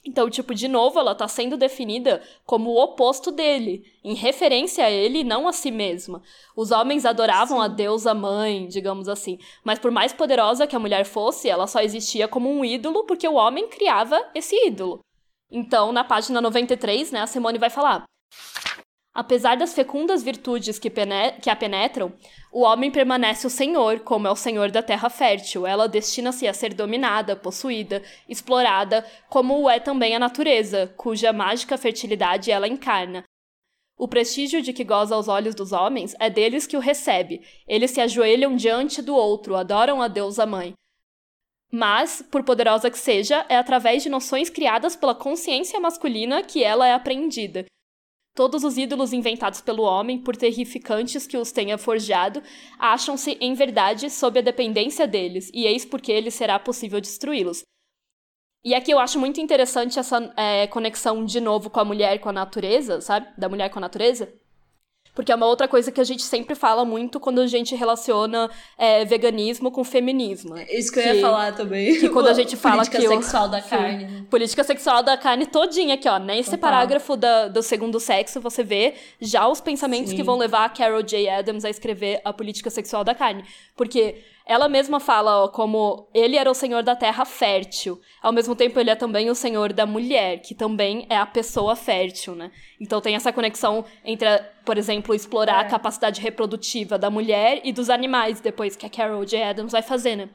[0.06, 4.90] Então, tipo, de novo, ela tá sendo definida como o oposto dele, em referência a
[4.90, 6.22] ele e não a si mesma.
[6.56, 11.04] Os homens adoravam a deusa mãe, digamos assim, mas por mais poderosa que a mulher
[11.04, 15.00] fosse, ela só existia como um ídolo porque o homem criava esse ídolo.
[15.50, 18.04] Então, na página 93, né, a Simone vai falar:
[19.16, 20.92] Apesar das fecundas virtudes que,
[21.40, 22.12] que a penetram,
[22.52, 25.66] o homem permanece o senhor, como é o senhor da terra fértil.
[25.66, 31.78] Ela destina-se a ser dominada, possuída, explorada, como o é também a natureza, cuja mágica
[31.78, 33.24] fertilidade ela encarna.
[33.98, 37.40] O prestígio de que goza aos olhos dos homens é deles que o recebe.
[37.66, 40.74] Eles se ajoelham diante do outro, adoram a deusa mãe.
[41.72, 46.86] Mas, por poderosa que seja, é através de noções criadas pela consciência masculina que ela
[46.86, 47.64] é apreendida.
[48.36, 52.42] Todos os ídolos inventados pelo homem, por terrificantes que os tenha forjado,
[52.78, 57.62] acham-se, em verdade, sob a dependência deles, e eis porque lhes será possível destruí-los.
[58.62, 62.28] E aqui eu acho muito interessante essa é, conexão de novo com a mulher com
[62.28, 63.26] a natureza, sabe?
[63.38, 64.30] Da mulher com a natureza.
[65.16, 68.48] Porque é uma outra coisa que a gente sempre fala muito quando a gente relaciona
[68.78, 70.54] é, veganismo com feminismo.
[70.70, 71.98] Isso que eu Que- ia falar também.
[71.98, 74.22] que quando a gente fala Política que o- sexual da carne.
[74.30, 76.18] Política sexual da carne todinha aqui, ó.
[76.18, 76.60] Nesse Total.
[76.70, 80.16] parágrafo da- do segundo sexo, você vê já os pensamentos Sim.
[80.16, 81.28] que vão levar a Carol J.
[81.28, 83.42] Adams a escrever a política sexual da carne.
[83.74, 84.16] Porque
[84.46, 88.00] ela mesma fala ó, como ele era o senhor da terra fértil.
[88.22, 91.74] Ao mesmo tempo, ele é também o senhor da mulher, que também é a pessoa
[91.74, 92.52] fértil, né?
[92.80, 95.66] Então tem essa conexão entre, a- por exemplo, explorar É.
[95.66, 99.42] a capacidade reprodutiva da mulher e dos animais, depois que a Carol J.
[99.42, 100.30] Adams vai fazer, né?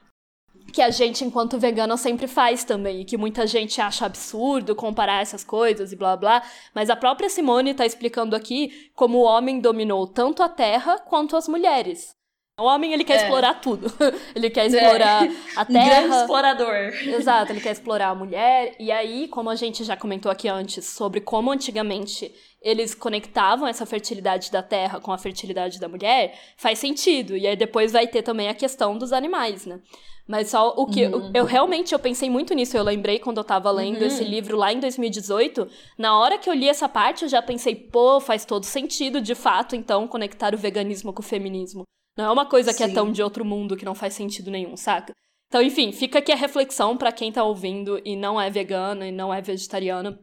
[0.74, 5.22] que a gente, enquanto vegana, sempre faz também, e que muita gente acha absurdo comparar
[5.22, 6.42] essas coisas e blá blá,
[6.74, 11.36] mas a própria Simone está explicando aqui como o homem dominou tanto a terra quanto
[11.36, 12.12] as mulheres.
[12.60, 13.24] O homem, ele quer é.
[13.24, 13.88] explorar tudo.
[14.36, 15.32] ele quer explorar é.
[15.56, 15.84] a terra.
[15.84, 16.76] Um grande explorador.
[17.08, 18.76] Exato, ele quer explorar a mulher.
[18.80, 23.86] E aí, como a gente já comentou aqui antes, sobre como antigamente eles conectavam essa
[23.88, 27.36] fertilidade da terra com a fertilidade da mulher, faz sentido.
[27.36, 29.80] E aí depois vai ter também a questão dos animais, né?
[30.28, 31.08] Mas só o que.
[31.08, 31.32] Uhum.
[31.34, 32.78] Eu, realmente eu pensei muito nisso.
[32.78, 34.08] Eu lembrei quando eu tava lendo uhum.
[34.08, 35.68] esse livro lá em 2018.
[35.98, 39.34] Na hora que eu li essa parte, eu já pensei, pô, faz todo sentido, de
[39.34, 41.84] fato, então, conectar o veganismo com o feminismo.
[42.18, 42.78] Não é uma coisa Sim.
[42.78, 45.14] que é tão de outro mundo que não faz sentido nenhum, saca?
[45.48, 49.12] Então, enfim, fica aqui a reflexão para quem tá ouvindo e não é vegano e
[49.12, 50.18] não é vegetariano.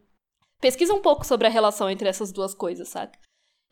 [0.61, 3.19] Pesquisa um pouco sobre a relação entre essas duas coisas, saca?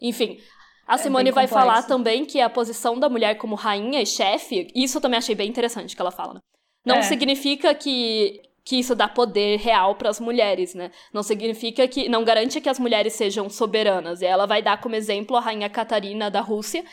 [0.01, 0.39] Enfim,
[0.87, 4.69] a é Simone vai falar também que a posição da mulher como rainha e chefe,
[4.75, 6.41] isso eu também achei bem interessante que ela fala, né?
[6.85, 7.03] Não é.
[7.03, 10.91] significa que que isso dá poder real para as mulheres, né?
[11.13, 14.21] Não significa que não garante que as mulheres sejam soberanas.
[14.21, 16.85] E ela vai dar como exemplo a rainha Catarina da Rússia,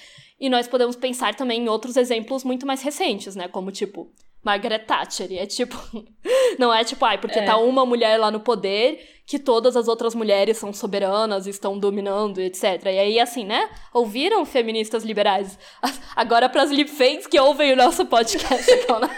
[0.44, 3.48] e nós podemos pensar também em outros exemplos muito mais recentes, né?
[3.48, 4.12] Como tipo
[4.44, 5.32] Margaret Thatcher.
[5.32, 5.78] E é tipo.
[6.60, 7.46] Não é tipo, ai, porque é.
[7.46, 12.42] tá uma mulher lá no poder que todas as outras mulheres são soberanas, estão dominando,
[12.42, 12.62] etc.
[12.88, 13.70] E aí, assim, né?
[13.94, 15.58] Ouviram feministas liberais?
[16.14, 19.18] Agora pras lipfans que ouvem o nosso podcast, então, né?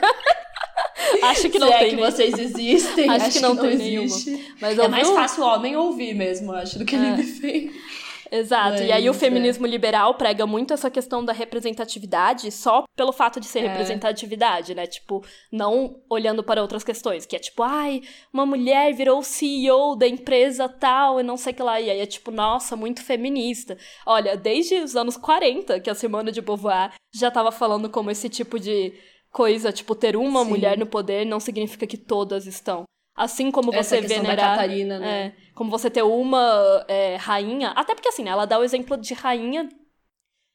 [1.23, 1.88] Acho que não Se tem.
[1.88, 3.09] É que vocês existem.
[3.09, 4.15] Acho, acho que não, que não tem nenhuma.
[4.61, 7.15] Mas é mais fácil o homem ouvir mesmo, acho, do que é.
[7.15, 7.73] lipfan.
[8.31, 8.79] Exato.
[8.79, 9.69] Mas, e aí o feminismo é.
[9.69, 13.67] liberal prega muito essa questão da representatividade só pelo fato de ser é.
[13.67, 14.88] representatividade, né?
[14.88, 20.07] Tipo, não olhando para outras questões, que é tipo, ai, uma mulher virou CEO da
[20.07, 21.79] empresa tal e não sei o que lá.
[21.79, 23.77] E aí é tipo, nossa, muito feminista.
[24.05, 28.29] Olha, desde os anos 40 que a Simone de Beauvoir já estava falando como esse
[28.29, 28.93] tipo de
[29.31, 30.49] coisa, tipo, ter uma Sim.
[30.49, 32.85] mulher no poder não significa que todas estão.
[33.15, 34.58] Assim como você venerar.
[34.58, 35.28] Catarina, né?
[35.28, 37.69] É, como você ter uma é, rainha.
[37.69, 39.69] Até porque, assim, né, ela dá o exemplo de rainha.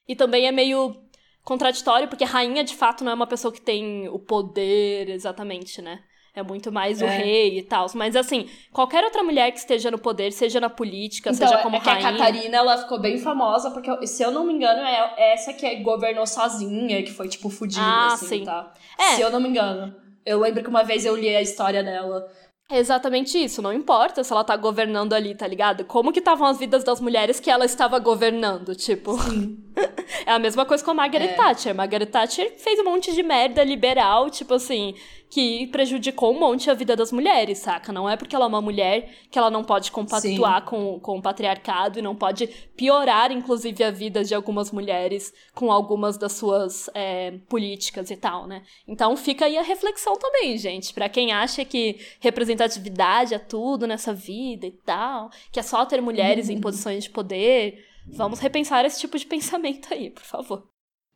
[0.07, 0.95] E também é meio
[1.43, 6.01] contraditório, porque rainha, de fato, não é uma pessoa que tem o poder exatamente, né?
[6.35, 7.17] É muito mais o é.
[7.17, 7.87] rei e tal.
[7.95, 11.75] Mas, assim, qualquer outra mulher que esteja no poder, seja na política, então, seja como
[11.75, 11.99] é rainha...
[11.99, 15.51] que a Catarina, ela ficou bem famosa, porque, se eu não me engano, é essa
[15.51, 18.43] que governou sozinha, que foi, tipo, fodida, ah, assim, sim.
[18.43, 18.71] tá?
[18.97, 19.15] É.
[19.15, 19.95] Se eu não me engano.
[20.23, 22.27] Eu lembro que uma vez eu li a história dela
[22.71, 23.61] é exatamente isso.
[23.61, 25.83] Não importa se ela tá governando ali, tá ligado?
[25.85, 29.17] Como que estavam as vidas das mulheres que ela estava governando, tipo.
[29.19, 29.57] Sim.
[30.25, 31.33] é a mesma coisa com a Margaret é.
[31.33, 31.75] Thatcher.
[31.75, 34.95] Margaret Thatcher fez um monte de merda liberal, tipo assim,
[35.31, 37.93] que prejudicou um monte a vida das mulheres, saca?
[37.93, 41.21] Não é porque ela é uma mulher que ela não pode compactuar com, com o
[41.21, 46.89] patriarcado e não pode piorar, inclusive, a vida de algumas mulheres com algumas das suas
[46.93, 48.63] é, políticas e tal, né?
[48.85, 54.13] Então fica aí a reflexão também, gente, para quem acha que representatividade é tudo nessa
[54.13, 57.85] vida e tal, que é só ter mulheres em posições de poder.
[58.05, 60.67] Vamos repensar esse tipo de pensamento aí, por favor.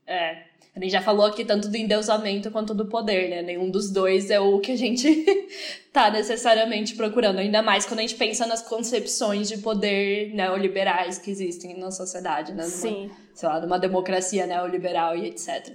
[0.07, 3.41] É, a gente já falou aqui tanto do endeusamento quanto do poder, né?
[3.41, 5.07] Nenhum dos dois é o que a gente
[5.93, 7.39] tá necessariamente procurando.
[7.39, 12.51] Ainda mais quando a gente pensa nas concepções de poder neoliberais que existem na sociedade,
[12.51, 12.63] né?
[12.63, 13.09] Numa, Sim.
[13.33, 15.73] Sei lá, numa democracia neoliberal e etc.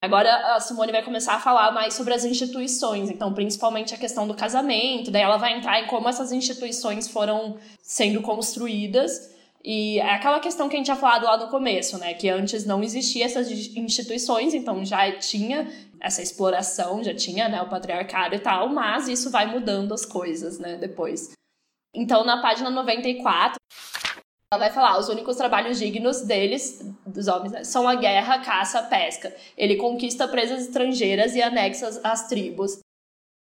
[0.00, 4.28] Agora a Simone vai começar a falar mais sobre as instituições, então principalmente a questão
[4.28, 9.33] do casamento, daí ela vai entrar em como essas instituições foram sendo construídas
[9.64, 12.12] e é aquela questão que a gente tinha falado lá no começo, né?
[12.12, 15.66] Que antes não existia essas instituições, então já tinha
[15.98, 20.58] essa exploração, já tinha né, o patriarcado e tal, mas isso vai mudando as coisas,
[20.58, 21.32] né, depois.
[21.94, 23.56] Então, na página 94,
[24.52, 28.82] ela vai falar: os únicos trabalhos dignos deles, dos homens, né, são a guerra, caça,
[28.82, 29.34] pesca.
[29.56, 32.80] Ele conquista presas estrangeiras e anexa as tribos.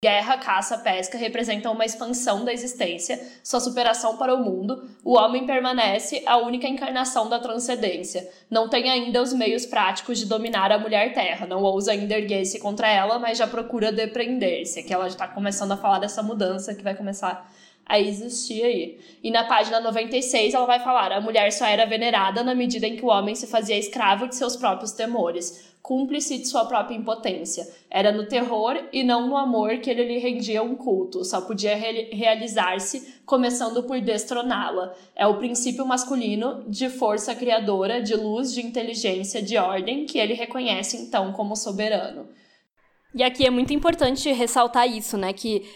[0.00, 4.88] Guerra, caça, pesca representam uma expansão da existência, sua superação para o mundo.
[5.04, 8.30] O homem permanece a única encarnação da transcendência.
[8.48, 11.48] Não tem ainda os meios práticos de dominar a mulher terra.
[11.48, 14.78] Não ousa ainda erguer-se contra ela, mas já procura depreender-se.
[14.78, 17.50] Aqui ela já está começando a falar dessa mudança que vai começar
[17.84, 19.00] a existir aí.
[19.20, 22.94] E na página 96 ela vai falar: a mulher só era venerada na medida em
[22.94, 27.66] que o homem se fazia escravo de seus próprios temores cúmplice de sua própria impotência.
[27.90, 31.74] Era no terror e não no amor que ele lhe rendia um culto, só podia
[31.74, 34.94] re realizar-se começando por destroná-la.
[35.16, 40.34] É o princípio masculino de força criadora, de luz, de inteligência, de ordem, que ele
[40.34, 42.28] reconhece então como soberano.
[43.14, 45.32] E aqui é muito importante ressaltar isso, né?
[45.32, 45.66] Que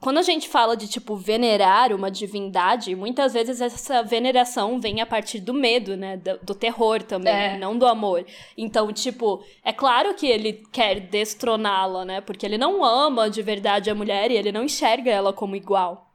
[0.00, 5.06] quando a gente fala de, tipo, venerar uma divindade, muitas vezes essa veneração vem a
[5.06, 6.16] partir do medo, né?
[6.16, 7.58] Do, do terror também, é.
[7.58, 8.24] não do amor.
[8.56, 12.20] Então, tipo, é claro que ele quer destroná-la, né?
[12.22, 16.10] Porque ele não ama de verdade a mulher e ele não enxerga ela como igual.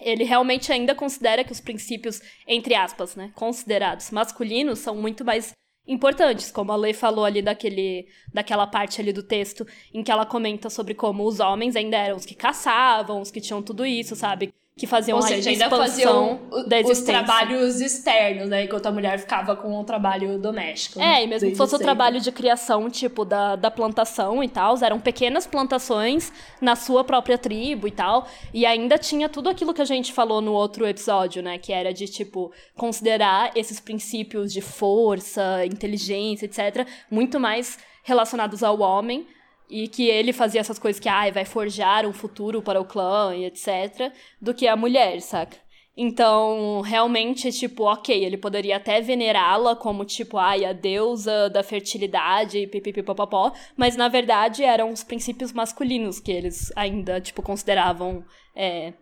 [0.00, 3.30] Ele realmente ainda considera que os princípios, entre aspas, né?
[3.36, 5.52] Considerados masculinos são muito mais
[5.88, 10.26] importantes, como a Lei falou ali daquele, daquela parte ali do texto em que ela
[10.26, 14.14] comenta sobre como os homens ainda eram os que caçavam, os que tinham tudo isso,
[14.14, 14.52] sabe?
[14.78, 16.40] Que faziam Ou seja, a ainda faziam
[16.88, 18.64] os trabalhos externos, né?
[18.64, 21.00] Enquanto a mulher ficava com o trabalho doméstico.
[21.00, 24.78] É, e mesmo que fosse o trabalho de criação, tipo, da, da plantação e tal,
[24.80, 28.28] eram pequenas plantações na sua própria tribo e tal.
[28.54, 31.58] E ainda tinha tudo aquilo que a gente falou no outro episódio, né?
[31.58, 38.80] Que era de, tipo, considerar esses princípios de força, inteligência, etc., muito mais relacionados ao
[38.80, 39.26] homem
[39.68, 43.34] e que ele fazia essas coisas que, ai, vai forjar um futuro para o clã
[43.34, 45.56] e etc, do que a mulher, saca?
[46.00, 52.68] Então, realmente, tipo, ok, ele poderia até venerá-la como, tipo, ai, a deusa da fertilidade,
[52.68, 58.92] pipipipopopó, mas na verdade eram os princípios masculinos que eles ainda, tipo, consideravam, é,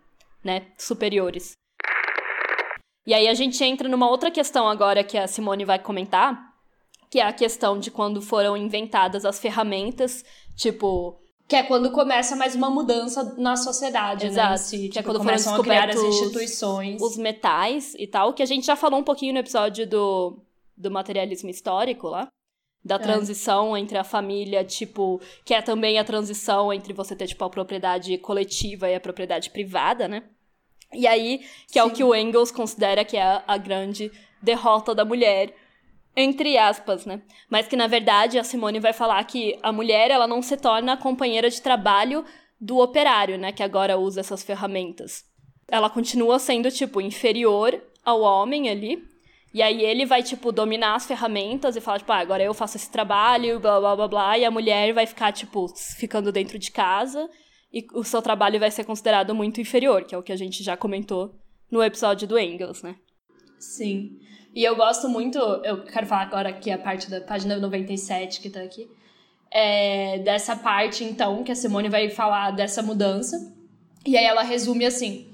[0.43, 1.53] né, superiores.
[3.07, 6.46] E aí a gente entra numa outra questão agora que a Simone vai comentar,
[7.11, 11.19] que é a questão de quando foram inventadas as ferramentas, tipo.
[11.49, 14.51] Que é quando começa mais uma mudança na sociedade, né, Exato.
[14.51, 14.57] né?
[14.57, 17.01] Si, que tipo, é quando começam a criar as instituições.
[17.01, 20.39] Os metais e tal, que a gente já falou um pouquinho no episódio do,
[20.77, 22.29] do materialismo histórico lá.
[22.85, 22.99] Da é.
[22.99, 27.51] transição entre a família, tipo, que é também a transição entre você ter, tipo, a
[27.51, 30.23] propriedade coletiva e a propriedade privada, né?
[30.93, 31.79] E aí, que Sim.
[31.81, 35.53] é o que o Engels considera que é a grande derrota da mulher,
[36.17, 37.21] entre aspas, né?
[37.51, 40.95] Mas que na verdade a Simone vai falar que a mulher ela não se torna
[40.95, 42.25] a companheira de trabalho
[42.59, 45.25] do operário, né, que agora usa essas ferramentas.
[45.69, 49.05] Ela continua sendo tipo inferior ao homem ali.
[49.53, 52.77] E aí ele vai tipo dominar as ferramentas e falar tipo, ah, agora eu faço
[52.77, 55.67] esse trabalho, blá blá blá blá, e a mulher vai ficar tipo
[55.99, 57.29] ficando dentro de casa
[57.73, 60.63] e o seu trabalho vai ser considerado muito inferior, que é o que a gente
[60.63, 61.35] já comentou
[61.71, 62.97] no episódio do Engels, né?
[63.59, 64.19] Sim.
[64.55, 68.49] E eu gosto muito, eu quero falar agora aqui a parte da página 97 que
[68.49, 68.89] tá aqui,
[69.51, 73.55] é, dessa parte, então, que a Simone vai falar dessa mudança.
[74.05, 75.27] E aí ela resume assim.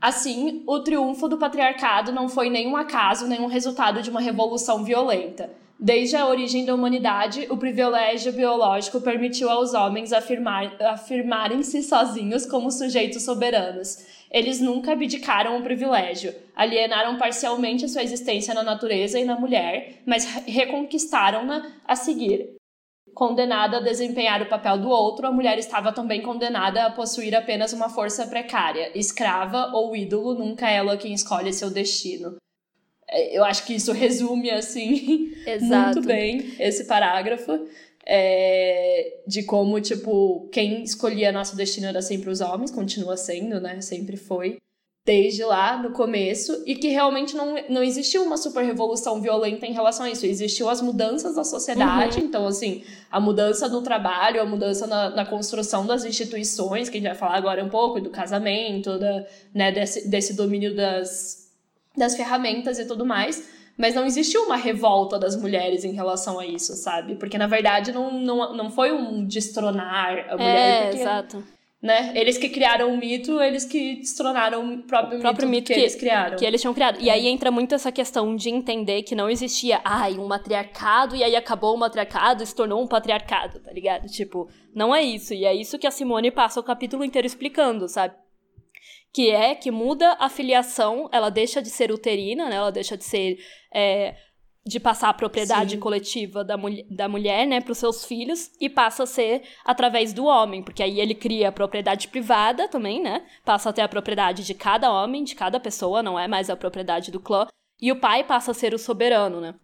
[0.00, 5.50] Assim, o triunfo do patriarcado não foi nenhum acaso, nenhum resultado de uma revolução violenta.
[5.84, 12.70] Desde a origem da humanidade, o privilégio biológico permitiu aos homens afirmar, afirmarem-se sozinhos como
[12.70, 13.98] sujeitos soberanos
[14.32, 20.00] eles nunca abdicaram o privilégio, alienaram parcialmente a sua existência na natureza e na mulher,
[20.06, 22.56] mas reconquistaram-na a seguir.
[23.14, 27.74] Condenada a desempenhar o papel do outro, a mulher estava também condenada a possuir apenas
[27.74, 32.36] uma força precária, escrava ou ídolo, nunca ela quem escolhe seu destino.
[33.12, 35.94] É, eu acho que isso resume, assim, Exato.
[35.94, 37.66] muito bem esse parágrafo
[38.06, 43.80] é, de como, tipo, quem escolhia nosso destino era sempre os homens, continua sendo, né?
[43.80, 44.56] Sempre foi.
[45.04, 49.72] Desde lá, no começo, e que realmente não, não existiu uma super revolução violenta em
[49.72, 50.24] relação a isso.
[50.24, 52.26] Existiu as mudanças da sociedade, uhum.
[52.26, 57.00] então, assim, a mudança no trabalho, a mudança na, na, construção das instituições, que a
[57.00, 61.41] gente vai falar agora um pouco, do casamento, da, né, desse, desse domínio das,
[61.96, 66.46] das ferramentas e tudo mais mas não existiu uma revolta das mulheres em relação a
[66.46, 67.16] isso, sabe?
[67.16, 70.82] Porque na verdade não, não, não foi um destronar a mulher.
[70.82, 71.44] É, porque, exato.
[71.80, 72.12] Né?
[72.14, 75.74] Eles que criaram o mito, eles que destronaram o próprio, o próprio mito, mito que,
[75.74, 76.36] que, eles criaram.
[76.36, 77.00] Que eles tinham criado.
[77.00, 81.24] E aí entra muito essa questão de entender que não existia, ai, um matriarcado, e
[81.24, 84.06] aí acabou o matriarcado e se tornou um patriarcado, tá ligado?
[84.06, 85.34] Tipo, não é isso.
[85.34, 88.14] E é isso que a Simone passa o capítulo inteiro explicando, sabe?
[89.12, 92.56] Que é que muda a filiação, ela deixa de ser uterina, né?
[92.56, 93.38] Ela deixa de ser
[93.74, 94.16] é,
[94.64, 95.80] de passar a propriedade Sim.
[95.80, 100.12] coletiva da, mul da mulher, né, para os seus filhos e passa a ser através
[100.12, 103.26] do homem, porque aí ele cria a propriedade privada também, né?
[103.44, 106.56] Passa a ter a propriedade de cada homem, de cada pessoa, não é mais a
[106.56, 107.46] propriedade do clã.
[107.80, 109.54] E o pai passa a ser o soberano, né?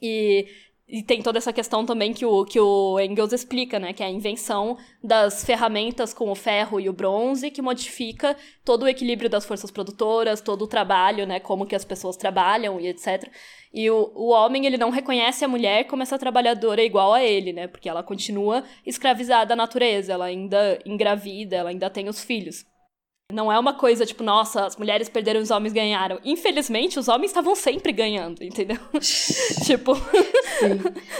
[0.00, 0.46] E
[0.88, 3.92] e tem toda essa questão também que o, que o Engels explica, né?
[3.92, 8.34] Que é a invenção das ferramentas com o ferro e o bronze que modifica
[8.64, 11.40] todo o equilíbrio das forças produtoras, todo o trabalho, né?
[11.40, 13.30] Como que as pessoas trabalham e etc.
[13.72, 17.52] E o, o homem, ele não reconhece a mulher como essa trabalhadora igual a ele,
[17.52, 17.66] né?
[17.66, 22.64] Porque ela continua escravizada à natureza, ela ainda engravida, ela ainda tem os filhos.
[23.30, 26.18] Não é uma coisa tipo, nossa, as mulheres perderam, os homens ganharam.
[26.24, 28.78] Infelizmente, os homens estavam sempre ganhando, entendeu?
[29.66, 29.92] tipo,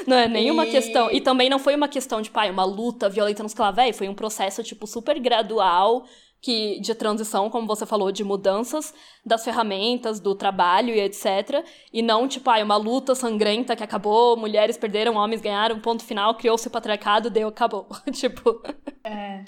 [0.06, 0.70] não é nenhuma e...
[0.70, 1.10] questão.
[1.10, 4.08] E também não foi uma questão de, tipo, pai, uma luta violenta nos clavéis, foi
[4.08, 6.06] um processo, tipo, super gradual
[6.40, 11.62] que de transição, como você falou, de mudanças das ferramentas, do trabalho e etc.
[11.92, 16.34] E não, tipo, ah, uma luta sangrenta que acabou, mulheres perderam, homens ganharam, ponto final,
[16.36, 17.86] criou-se o patriarcado, deu, acabou.
[18.12, 18.62] tipo.
[19.04, 19.44] É.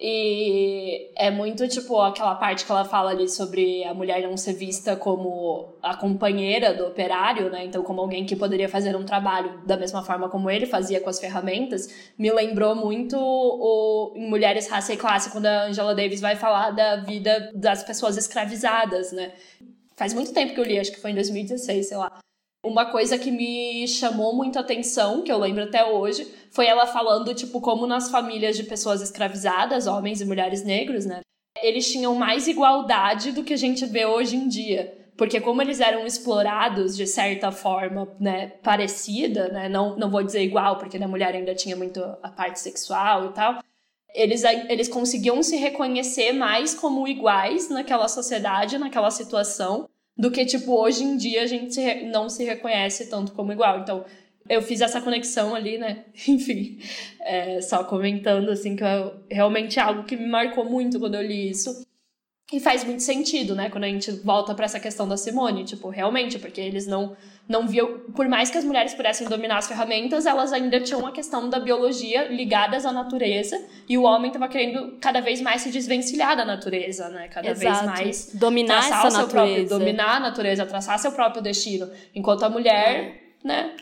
[0.00, 4.52] E é muito tipo aquela parte que ela fala ali sobre a mulher não ser
[4.52, 7.64] vista como a companheira do operário, né?
[7.64, 11.10] Então, como alguém que poderia fazer um trabalho da mesma forma como ele fazia com
[11.10, 16.20] as ferramentas, me lembrou muito o em Mulheres, Raça e Classe, quando a Angela Davis
[16.20, 19.32] vai falar da vida das pessoas escravizadas, né?
[19.96, 22.20] Faz muito tempo que eu li, acho que foi em 2016, sei lá.
[22.64, 27.34] Uma coisa que me chamou muito atenção, que eu lembro até hoje, foi ela falando,
[27.34, 31.20] tipo, como nas famílias de pessoas escravizadas, homens e mulheres negros, né?
[31.62, 34.96] Eles tinham mais igualdade do que a gente vê hoje em dia.
[35.16, 40.42] Porque como eles eram explorados de certa forma, né, parecida, né, não, não vou dizer
[40.42, 43.58] igual, porque na mulher ainda tinha muito a parte sexual e tal,
[44.14, 49.88] eles, eles conseguiam se reconhecer mais como iguais naquela sociedade, naquela situação,
[50.18, 53.80] do que, tipo, hoje em dia a gente se não se reconhece tanto como igual.
[53.80, 54.04] Então,
[54.48, 56.04] eu fiz essa conexão ali, né?
[56.26, 56.78] Enfim,
[57.20, 61.22] é, só comentando, assim, que eu, realmente é algo que me marcou muito quando eu
[61.22, 61.86] li isso.
[62.50, 63.68] E faz muito sentido, né?
[63.68, 67.14] Quando a gente volta para essa questão da Simone, tipo, realmente, porque eles não
[67.48, 71.12] não viam, por mais que as mulheres pudessem dominar as ferramentas, elas ainda tinham a
[71.12, 75.70] questão da biologia ligadas à natureza, e o homem estava querendo cada vez mais se
[75.70, 77.28] desvencilhar da natureza, né?
[77.28, 77.86] Cada Exato.
[77.86, 79.26] vez mais dominar essa natureza.
[79.28, 83.00] Próprio, dominar a natureza, traçar seu próprio destino, enquanto a mulher,
[83.42, 83.46] é.
[83.46, 83.76] né,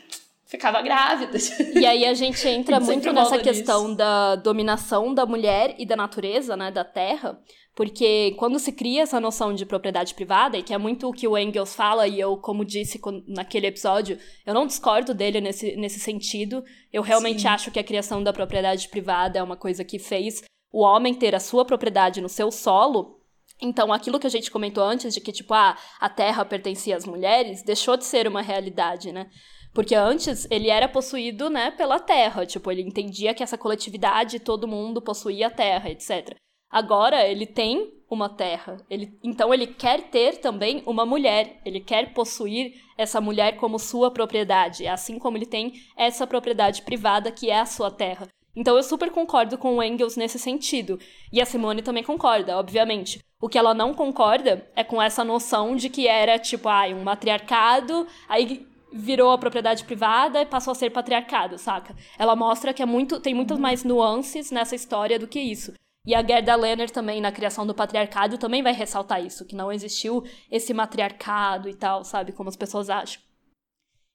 [0.47, 1.37] ficava grávida.
[1.75, 6.55] E aí a gente entra muito nessa questão da dominação da mulher e da natureza,
[6.55, 7.39] né, da terra,
[7.75, 11.27] porque quando se cria essa noção de propriedade privada, e que é muito o que
[11.27, 15.99] o Engels fala, e eu, como disse naquele episódio, eu não discordo dele nesse, nesse
[15.99, 16.63] sentido.
[16.91, 17.49] Eu realmente Sim.
[17.49, 20.41] acho que a criação da propriedade privada é uma coisa que fez
[20.71, 23.21] o homem ter a sua propriedade no seu solo.
[23.61, 27.05] Então, aquilo que a gente comentou antes, de que, tipo, ah, a terra pertencia às
[27.05, 29.29] mulheres, deixou de ser uma realidade, né?
[29.73, 32.45] Porque antes ele era possuído, né, pela terra.
[32.45, 36.35] Tipo, ele entendia que essa coletividade, todo mundo possuía a terra, etc.
[36.69, 38.77] Agora ele tem uma terra.
[38.89, 41.61] Ele, então ele quer ter também uma mulher.
[41.65, 47.31] Ele quer possuir essa mulher como sua propriedade, assim como ele tem essa propriedade privada
[47.31, 48.27] que é a sua terra.
[48.55, 50.99] Então eu super concordo com o Engels nesse sentido.
[51.31, 53.19] E a Simone também concorda, obviamente.
[53.39, 57.03] O que ela não concorda é com essa noção de que era tipo, ah, um
[57.03, 58.65] matriarcado, aí
[58.97, 61.95] virou a propriedade privada e passou a ser patriarcado, saca?
[62.17, 65.73] Ela mostra que é muito, tem muitas mais nuances nessa história do que isso.
[66.05, 69.71] E a Gerda Lerner também, na criação do patriarcado, também vai ressaltar isso, que não
[69.71, 72.31] existiu esse matriarcado e tal, sabe?
[72.31, 73.21] Como as pessoas acham.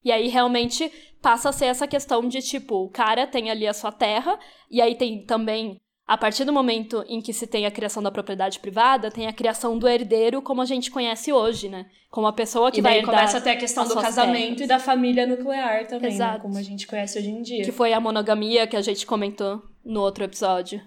[0.03, 3.75] E aí realmente passa a ser essa questão de tipo, o cara tem ali a
[3.75, 4.39] sua terra,
[4.71, 8.11] e aí tem também, a partir do momento em que se tem a criação da
[8.11, 11.87] propriedade privada, tem a criação do herdeiro como a gente conhece hoje, né?
[12.11, 13.15] Como a pessoa que e vai herdar.
[13.15, 14.61] começa a ter a questão do casamento terras.
[14.61, 16.17] e da família nuclear também, né?
[16.17, 16.35] Exato.
[16.35, 16.41] Né?
[16.41, 17.65] como a gente conhece hoje em dia.
[17.65, 20.83] Que foi a monogamia que a gente comentou no outro episódio.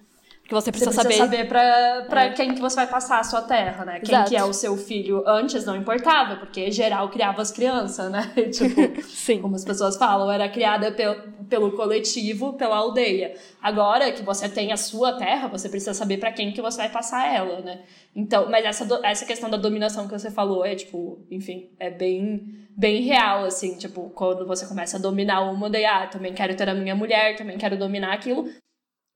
[0.47, 2.29] Que você precisa, você precisa saber, saber pra, pra é.
[2.29, 3.99] quem que você vai passar a sua terra, né?
[3.99, 4.29] Quem Exato.
[4.29, 5.23] que é o seu filho.
[5.25, 8.31] Antes não importava, porque geral criava as crianças, né?
[8.53, 9.41] tipo, Sim.
[9.41, 11.15] como as pessoas falam, era criada pel,
[11.49, 13.33] pelo coletivo, pela aldeia.
[13.59, 16.89] Agora que você tem a sua terra, você precisa saber para quem que você vai
[16.89, 17.81] passar ela, né?
[18.15, 22.67] Então, mas essa, essa questão da dominação que você falou é, tipo, enfim, é bem,
[22.77, 26.69] bem real, assim, tipo, quando você começa a dominar uma, daí, ah, também quero ter
[26.69, 28.47] a minha mulher, também quero dominar aquilo,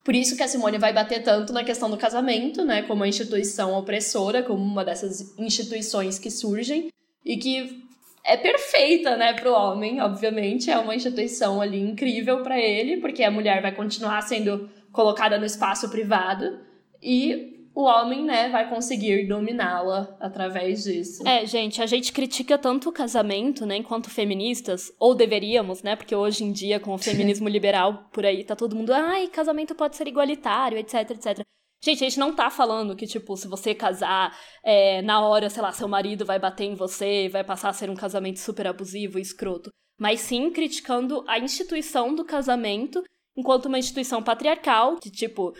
[0.04, 3.08] por isso que a Simone vai bater tanto na questão do casamento, né, como a
[3.08, 6.92] instituição opressora, como uma dessas instituições que surgem
[7.26, 7.84] e que
[8.24, 13.24] é perfeita, né, para o homem, obviamente, é uma instituição ali incrível para ele, porque
[13.24, 16.60] a mulher vai continuar sendo colocada no espaço privado
[17.02, 21.26] e o homem, né, vai conseguir dominá-la através disso.
[21.26, 26.14] É, gente, a gente critica tanto o casamento, né, enquanto feministas, ou deveríamos, né, porque
[26.14, 29.96] hoje em dia, com o feminismo liberal por aí, tá todo mundo, ai, casamento pode
[29.96, 31.40] ser igualitário, etc, etc.
[31.82, 35.62] Gente, a gente não tá falando que, tipo, se você casar, é, na hora, sei
[35.62, 39.18] lá, seu marido vai bater em você, vai passar a ser um casamento super abusivo
[39.18, 39.72] e escroto.
[39.98, 43.02] Mas sim criticando a instituição do casamento
[43.38, 45.54] enquanto uma instituição patriarcal, que, tipo,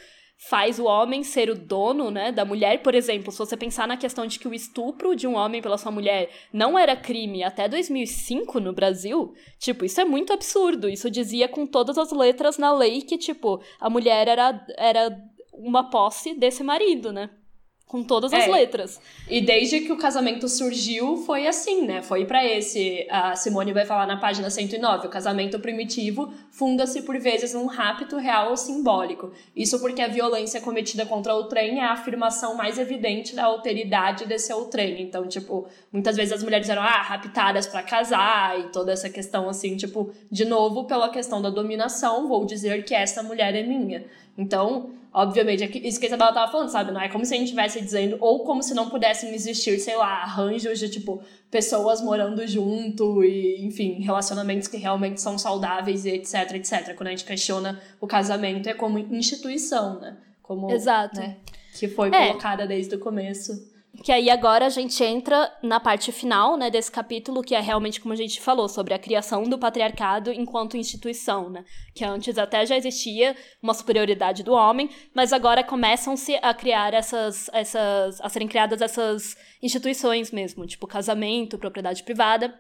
[0.48, 2.82] faz o homem ser o dono, né, da mulher.
[2.82, 5.78] Por exemplo, se você pensar na questão de que o estupro de um homem pela
[5.78, 10.88] sua mulher não era crime até 2005 no Brasil, tipo, isso é muito absurdo.
[10.88, 15.22] Isso dizia com todas as letras na lei que, tipo, a mulher era, era
[15.52, 17.30] uma posse desse marido, né?
[17.90, 18.52] Com todas as É.
[18.52, 19.02] letras.
[19.28, 22.04] E desde que o casamento surgiu, foi assim, né?
[22.04, 23.08] Foi pra esse.
[23.10, 25.08] A Simone vai falar na página 109.
[25.08, 29.32] O casamento primitivo funda-se por vezes num rapto real ou simbólico.
[29.56, 34.28] Isso porque a violência cometida contra o trem é a afirmação mais evidente da alteridade
[34.28, 35.02] desse outrem.
[35.02, 39.50] Então, tipo, muitas vezes as mulheres eram ah, raptadas pra casar e toda essa questão
[39.50, 44.06] assim, tipo, de novo, pela questão da dominação, vou dizer que essa mulher é minha.
[44.38, 46.92] Então, obviamente, é isso que a Isabela tava falando, sabe?
[46.92, 49.96] Não é como se a gente estivesse dizendo, ou como se não pudessem existir, sei
[49.96, 56.10] lá, arranjos de, tipo, pessoas morando junto e, enfim, relacionamentos que realmente são saudáveis e
[56.10, 56.96] etc, etc.
[56.96, 60.18] Quando a gente questiona o casamento, é como instituição, né?
[60.42, 61.20] Como, Exato.
[61.20, 61.38] né?
[61.78, 62.28] Que foi É.
[62.28, 63.52] colocada desde o começo.
[64.04, 68.00] Que aí agora a gente entra na parte final, né, desse capítulo, que é realmente
[68.00, 71.66] como a gente falou, sobre a criação do patriarcado enquanto instituição, né?
[71.94, 77.50] Que antes até já existia uma superioridade do homem, mas agora começam-se a criar essas,
[77.52, 78.22] essas.
[78.22, 82.58] a serem criadas essas instituições mesmo, tipo casamento, propriedade privada.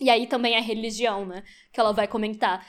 [0.00, 1.42] E aí também a religião, né?
[1.72, 2.64] Que ela vai comentar.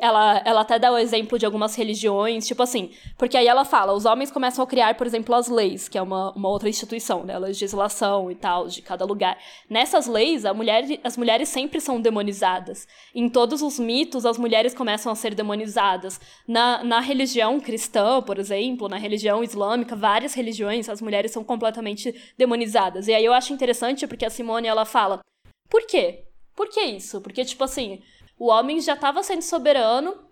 [0.00, 3.92] Ela, ela até dá o exemplo de algumas religiões, tipo assim, porque aí ela fala,
[3.92, 7.24] os homens começam a criar, por exemplo, as leis, que é uma, uma outra instituição,
[7.24, 7.34] né?
[7.34, 9.38] A legislação e tal, de cada lugar.
[9.70, 12.88] Nessas leis, a mulher, as mulheres sempre são demonizadas.
[13.14, 16.20] Em todos os mitos, as mulheres começam a ser demonizadas.
[16.46, 22.14] Na, na religião cristã, por exemplo, na religião islâmica, várias religiões, as mulheres são completamente
[22.36, 23.06] demonizadas.
[23.08, 25.20] E aí eu acho interessante porque a Simone, ela fala,
[25.68, 26.24] por quê?
[26.54, 27.20] Por que isso?
[27.20, 28.00] Porque, tipo assim,
[28.38, 30.24] o homem já estava sendo soberano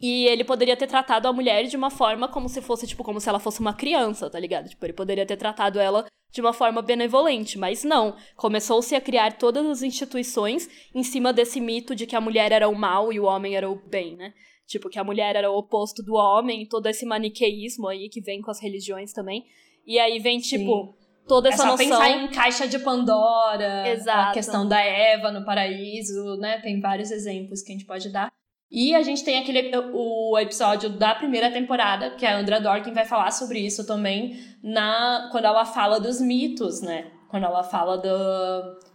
[0.00, 3.20] e ele poderia ter tratado a mulher de uma forma como se fosse, tipo, como
[3.20, 4.68] se ela fosse uma criança, tá ligado?
[4.68, 8.16] Tipo, ele poderia ter tratado ela de uma forma benevolente, mas não.
[8.36, 12.68] Começou-se a criar todas as instituições em cima desse mito de que a mulher era
[12.68, 14.32] o mal e o homem era o bem, né?
[14.66, 18.40] Tipo, que a mulher era o oposto do homem, todo esse maniqueísmo aí que vem
[18.40, 19.44] com as religiões também.
[19.86, 20.96] E aí vem, tipo,
[21.26, 21.86] toda É essa só noção.
[21.88, 24.32] pensar em caixa de Pandora, a Exato.
[24.32, 26.58] questão da Eva no paraíso, né?
[26.60, 28.30] Tem vários exemplos que a gente pode dar.
[28.70, 33.04] E a gente tem aquele o episódio da primeira temporada, que a Andra Dorkin vai
[33.04, 37.06] falar sobre isso também, na quando ela fala dos mitos, né?
[37.28, 38.08] Quando ela fala do.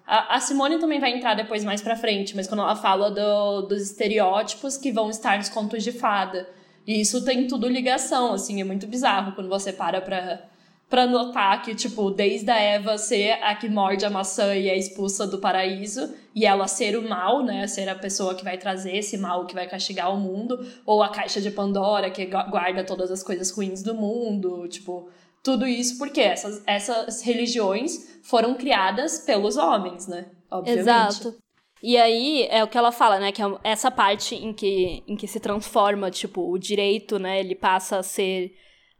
[0.05, 3.63] A, a Simone também vai entrar depois mais pra frente, mas quando ela fala do,
[3.67, 6.47] dos estereótipos que vão estar nos contos de fada.
[6.85, 10.41] E isso tem tudo ligação, assim, é muito bizarro quando você para pra,
[10.89, 14.77] pra notar que, tipo, desde a Eva ser a que morde a maçã e é
[14.77, 17.67] expulsa do paraíso, e ela ser o mal, né?
[17.67, 21.09] Ser a pessoa que vai trazer esse mal que vai castigar o mundo, ou a
[21.09, 25.09] caixa de Pandora que gu- guarda todas as coisas ruins do mundo, tipo,
[25.43, 30.25] tudo isso porque essas, essas religiões foram criadas pelos homens, né?
[30.49, 30.81] Obviamente.
[30.81, 31.35] Exato.
[31.83, 33.31] E aí é o que ela fala, né?
[33.31, 37.39] Que é essa parte em que, em que se transforma, tipo, o direito, né?
[37.39, 38.51] Ele passa a ser.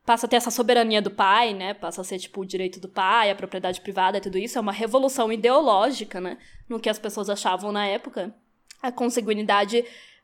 [0.07, 1.73] Passa a ter essa soberania do pai, né?
[1.73, 4.57] Passa a ser, tipo, o direito do pai, a propriedade privada, tudo isso.
[4.57, 6.37] É uma revolução ideológica, né?
[6.69, 8.33] No que as pessoas achavam na época.
[8.81, 9.83] A consanguinidade,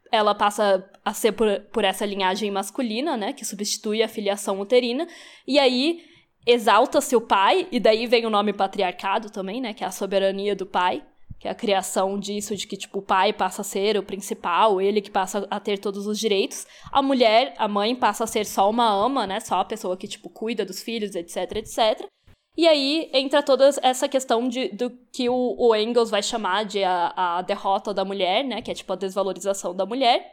[0.09, 3.33] ela passa a ser por, por essa linhagem masculina, né?
[3.33, 5.05] Que substitui a filiação uterina.
[5.45, 6.05] E aí
[6.47, 9.73] exalta-se o pai, e daí vem o nome patriarcado também, né?
[9.73, 11.03] Que é a soberania do pai
[11.43, 14.79] que é a criação disso, de que, tipo, o pai passa a ser o principal,
[14.79, 16.65] ele que passa a ter todos os direitos.
[16.89, 19.41] A mulher, a mãe, passa a ser só uma ama, né?
[19.41, 22.07] Só a pessoa que, tipo, cuida dos filhos, etc, etc.
[22.55, 26.81] E aí entra toda essa questão de, do que o, o Engels vai chamar de
[26.81, 28.61] a, a derrota da mulher, né?
[28.61, 30.25] Que é, tipo, a desvalorização da mulher.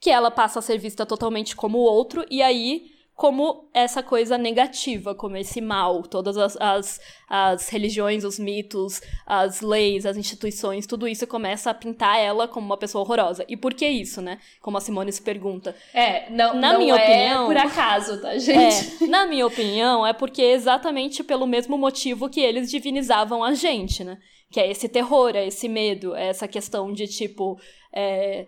[0.00, 2.86] Que ela passa a ser vista totalmente como o outro, e aí
[3.16, 9.62] como essa coisa negativa, como esse mal, todas as, as, as religiões, os mitos, as
[9.62, 13.42] leis, as instituições, tudo isso começa a pintar ela como uma pessoa horrorosa.
[13.48, 14.38] E por que isso, né?
[14.60, 15.74] Como a Simone se pergunta.
[15.94, 19.04] É, não, Na não minha é opinião- por acaso, tá, gente?
[19.04, 23.54] É, na minha opinião, é porque é exatamente pelo mesmo motivo que eles divinizavam a
[23.54, 24.18] gente, né?
[24.50, 27.58] Que é esse terror, é esse medo, é essa questão de tipo.
[27.90, 28.46] é,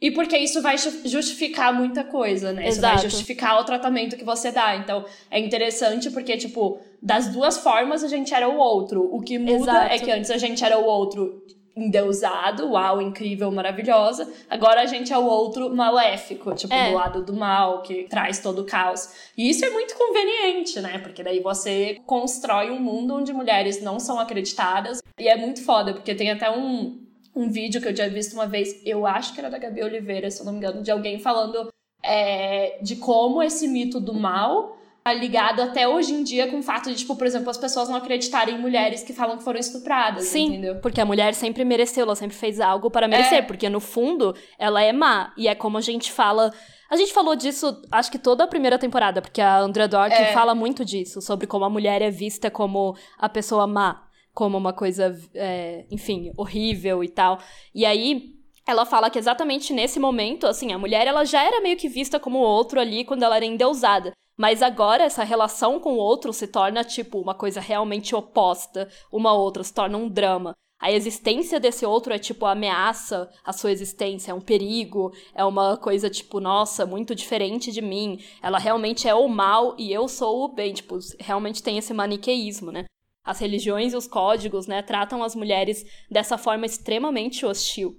[0.00, 2.62] E porque isso vai ju- justificar muita coisa, né?
[2.68, 2.94] Isso Exato.
[2.94, 4.74] vai justificar o tratamento que você dá.
[4.76, 9.08] Então, é interessante porque, tipo, das duas formas a gente era o outro.
[9.14, 9.92] O que muda Exato.
[9.94, 11.42] é que antes a gente era o outro
[11.76, 14.30] endeusado, uau, incrível, maravilhosa.
[14.48, 16.88] Agora a gente é o outro maléfico, tipo, É.
[16.90, 19.08] do lado do mal, que traz todo o caos.
[19.36, 20.98] E isso é muito conveniente, né?
[20.98, 25.00] Porque daí você constrói um mundo onde mulheres não são acreditadas.
[25.18, 26.98] E é muito foda, porque tem até um,
[27.34, 30.30] um vídeo que eu tinha visto uma vez, eu acho que era da Gabi Oliveira,
[30.30, 31.68] se eu não me engano, de alguém falando
[32.02, 36.62] é, de como esse mito do mal tá ligado até hoje em dia com o
[36.62, 39.58] fato de, tipo, por exemplo, as pessoas não acreditarem em mulheres que falam que foram
[39.58, 40.76] estupradas, Sim, entendeu?
[40.82, 43.42] porque a mulher sempre mereceu, ela sempre fez algo para merecer, É.
[43.42, 45.32] porque no fundo ela é má.
[45.38, 46.52] E é como a gente fala.
[46.90, 50.32] A gente falou disso, acho que toda a primeira temporada, porque a Andrea Dworkin É.
[50.34, 54.02] fala muito disso, sobre como a mulher é vista como a pessoa má,
[54.40, 57.38] como uma coisa, é, enfim, horrível e tal.
[57.74, 58.40] E aí.
[58.66, 62.20] Ela fala que exatamente nesse momento, assim, a mulher ela já era meio que vista
[62.20, 64.12] como outro ali quando ela era endeusada.
[64.38, 69.32] Mas agora essa relação com o outro se torna, tipo, uma coisa realmente oposta uma
[69.32, 70.54] outra, se torna um drama.
[70.80, 75.76] A existência desse outro é, tipo, ameaça à sua existência, é um perigo, é uma
[75.76, 78.18] coisa, tipo, nossa, muito diferente de mim.
[78.42, 80.74] Ela realmente é o mal e eu sou o bem.
[80.74, 82.84] Tipo, realmente tem esse maniqueísmo, né?
[83.24, 87.96] As religiões e os códigos, né, tratam as mulheres dessa forma extremamente hostil.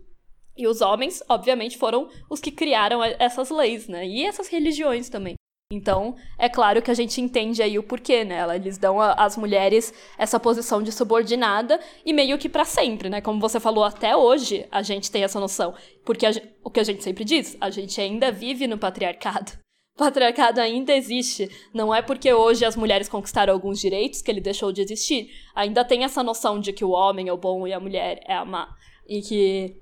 [0.58, 4.06] E os homens, obviamente, foram os que criaram essas leis, né?
[4.06, 5.36] E essas religiões também.
[5.72, 8.44] Então, é claro que a gente entende aí o porquê, né?
[8.54, 13.22] Eles dão às mulheres essa posição de subordinada e meio que para sempre, né?
[13.22, 15.74] Como você falou, até hoje a gente tem essa noção.
[16.04, 16.32] Porque a,
[16.64, 19.54] o que a gente sempre diz, a gente ainda vive no patriarcado.
[19.96, 21.50] Patriarcado ainda existe.
[21.74, 25.30] Não é porque hoje as mulheres conquistaram alguns direitos que ele deixou de existir.
[25.54, 28.34] Ainda tem essa noção de que o homem é o bom e a mulher é
[28.34, 28.74] a má.
[29.08, 29.82] E que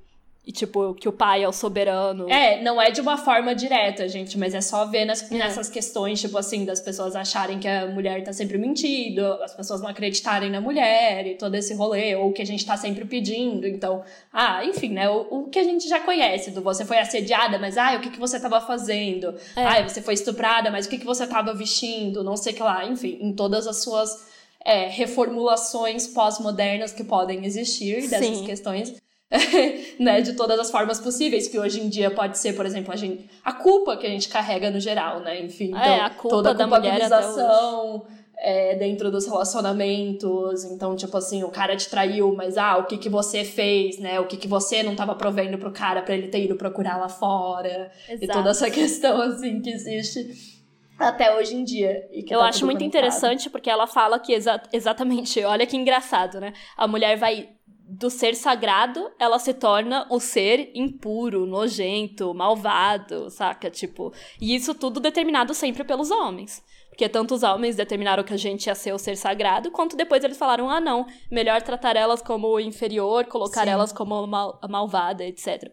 [0.49, 2.27] e, tipo, que o pai é o soberano.
[2.27, 6.19] É, não é de uma forma direta, gente, mas é só ver nas, nessas questões,
[6.19, 10.49] tipo assim, das pessoas acharem que a mulher tá sempre mentindo, as pessoas não acreditarem
[10.49, 13.67] na mulher e todo esse rolê, ou que a gente tá sempre pedindo.
[13.67, 15.07] Então, ah, enfim, né?
[15.07, 18.09] O, o que a gente já conhece, do você foi assediada, mas ah, o que,
[18.09, 19.35] que você tava fazendo?
[19.55, 19.63] É.
[19.63, 22.23] Ah, você foi estuprada, mas o que, que você tava vestindo?
[22.23, 24.27] Não sei o que lá, enfim, em todas as suas
[24.65, 28.45] é, reformulações pós-modernas que podem existir dessas Sim.
[28.45, 28.95] questões.
[29.99, 32.95] né, de todas as formas possíveis, que hoje em dia pode ser, por exemplo, a,
[32.95, 35.39] gente, a culpa que a gente carrega no geral, né?
[35.43, 38.07] Enfim, então, É, a culpa toda a culpabilização
[38.39, 40.63] é, dentro dos relacionamentos.
[40.63, 44.19] Então, tipo assim, o cara te traiu, mas ah, o que que você fez, né?
[44.19, 47.09] O que que você não tava provendo pro cara pra ele ter ido procurar lá
[47.09, 47.91] fora.
[48.07, 48.39] E Exato.
[48.39, 50.57] toda essa questão, assim, que existe
[50.97, 52.07] até hoje em dia.
[52.11, 55.77] e que Eu tá acho muito interessante porque ela fala que exa exatamente, olha que
[55.77, 56.53] engraçado, né?
[56.75, 57.49] A mulher vai
[57.89, 63.69] do ser sagrado, ela se torna o ser impuro, nojento, malvado, saca?
[63.69, 66.63] Tipo, e isso tudo determinado sempre pelos homens.
[66.89, 70.23] Porque tanto os homens determinaram que a gente ia ser o ser sagrado, quanto depois
[70.23, 73.69] eles falaram, ah, não, melhor tratar elas como inferior, colocar Sim.
[73.69, 75.71] elas como mal malvada, etc.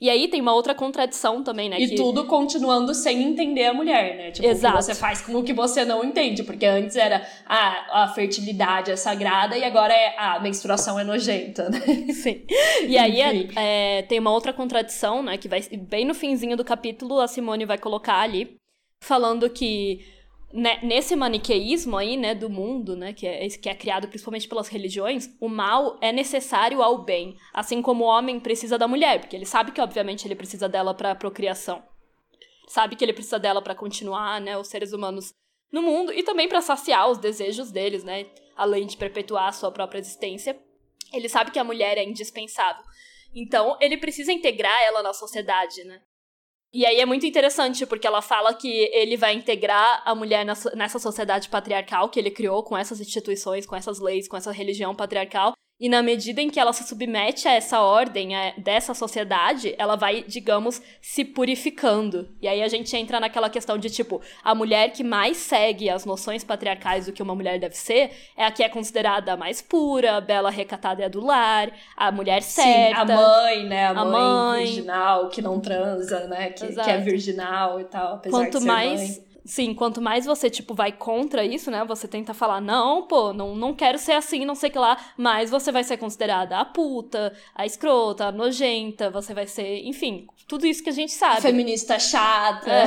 [0.00, 1.78] E aí tem uma outra contradição também, né?
[1.78, 1.94] E que...
[1.94, 4.30] tudo continuando sem entender a mulher, né?
[4.30, 4.82] Tipo, Exato.
[4.82, 6.42] você faz com o que você não entende.
[6.42, 11.04] Porque antes era, ah, a fertilidade é sagrada e agora é, ah, a menstruação é
[11.04, 11.80] nojenta, né?
[12.12, 12.44] Sim.
[12.86, 13.48] E aí é,
[13.98, 15.36] é, tem uma outra contradição, né?
[15.36, 18.56] Que vai bem no finzinho do capítulo, a Simone vai colocar ali,
[19.00, 20.13] falando que
[20.54, 24.68] né, nesse maniqueísmo aí, né, do mundo, né, que é, que é criado principalmente pelas
[24.68, 29.34] religiões, o mal é necessário ao bem, assim como o homem precisa da mulher, porque
[29.34, 31.82] ele sabe que obviamente ele precisa dela para procriação.
[32.68, 35.32] Sabe que ele precisa dela para continuar, né, os seres humanos
[35.72, 38.26] no mundo e também para saciar os desejos deles, né,
[38.56, 40.56] além de perpetuar a sua própria existência.
[41.12, 42.84] Ele sabe que a mulher é indispensável.
[43.34, 46.00] Então, ele precisa integrar ela na sociedade, né?
[46.74, 50.98] E aí é muito interessante, porque ela fala que ele vai integrar a mulher nessa,
[50.98, 55.54] sociedade patriarcal que ele criou, com essas instituições, com essas leis, com essa religião patriarcal.
[55.84, 59.96] E na medida em que ela se submete a essa ordem, a- dessa sociedade, ela
[59.96, 62.26] vai, digamos, se purificando.
[62.40, 66.06] E aí a gente entra naquela questão de, tipo, a mulher que mais segue as
[66.06, 69.60] noções patriarcais do que uma mulher deve ser é a que é considerada a mais
[69.60, 73.02] pura, a bela recatada e a do lar, a mulher certa.
[73.02, 73.86] a mãe, né?
[73.86, 74.64] A, A mãe, mãe.
[74.64, 76.48] virginal, que não transa, né?
[76.48, 79.33] Que, que é virginal e tal, apesar quanto de ser mais mãe.
[79.44, 83.54] Sim quanto mais você tipo vai contra isso né você tenta falar não pô não,
[83.54, 86.64] não quero ser assim não sei o que lá mais você vai ser considerada a
[86.64, 91.40] puta a escrota a nojenta você vai ser enfim tudo isso que a gente sabe
[91.40, 92.70] Feminista chata.
[92.70, 92.84] É,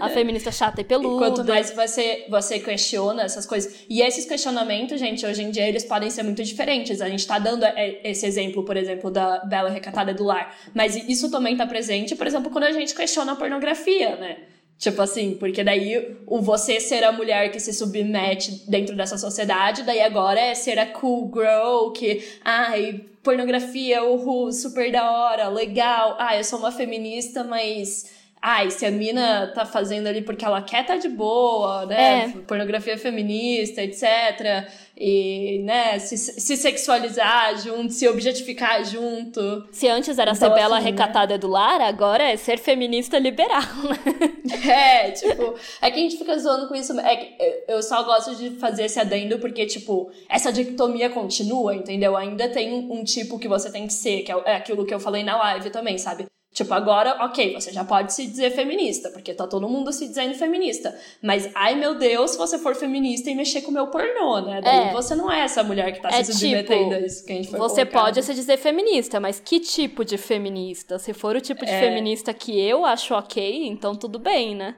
[0.00, 3.84] a feminista chata e E peluda quanto mais você, você questiona essas coisas.
[3.88, 7.00] E esses questionamentos, gente, hoje em dia eles podem ser muito diferentes.
[7.00, 10.54] A gente tá dando é, esse exemplo, por exemplo, da Bela Recatada do Lar.
[10.74, 14.36] Mas isso também tá presente, por exemplo, quando a gente questiona a pornografia, né?
[14.78, 19.82] Tipo assim, porque daí o você ser a mulher que se submete dentro dessa sociedade,
[19.82, 26.16] daí agora é ser a cool girl que, ai, pornografia, uhul, super da hora, legal.
[26.18, 28.04] Ah, eu sou uma feminista, mas
[28.40, 32.24] ai, se a mina tá fazendo ali porque ela quer tá de boa, né?
[32.26, 32.28] É.
[32.46, 34.68] Pornografia feminista, etc.
[34.96, 39.68] E, né, se, se sexualizar junto, se objetificar junto.
[39.70, 40.90] Se antes era Então, ser bela, assim, né?
[40.90, 45.04] recatada do lar, agora é ser feminista liberal, né?
[45.04, 46.98] É, tipo, é que a gente fica zoando com isso.
[47.00, 52.16] É eu só gosto de fazer esse adendo porque, tipo, essa dicotomia continua, entendeu?
[52.16, 55.00] Ainda tem um tipo que você tem que ser, que é é aquilo que eu
[55.00, 56.26] falei na live também, sabe?
[56.56, 60.34] Tipo, agora, ok, você já pode se dizer feminista, porque tá todo mundo se dizendo
[60.34, 60.98] feminista.
[61.22, 64.62] Mas, ai meu Deus, se você for feminista e mexer com o meu pornô, né?
[64.62, 64.92] Daí É.
[64.92, 67.36] você não é essa mulher que tá É se submetendo tipo, a isso que a
[67.36, 68.02] gente foi Você colocado.
[68.04, 70.98] pode se dizer feminista, mas que tipo de feminista?
[70.98, 71.78] Se for o tipo de É.
[71.78, 74.76] feminista que eu acho ok, então tudo bem, né?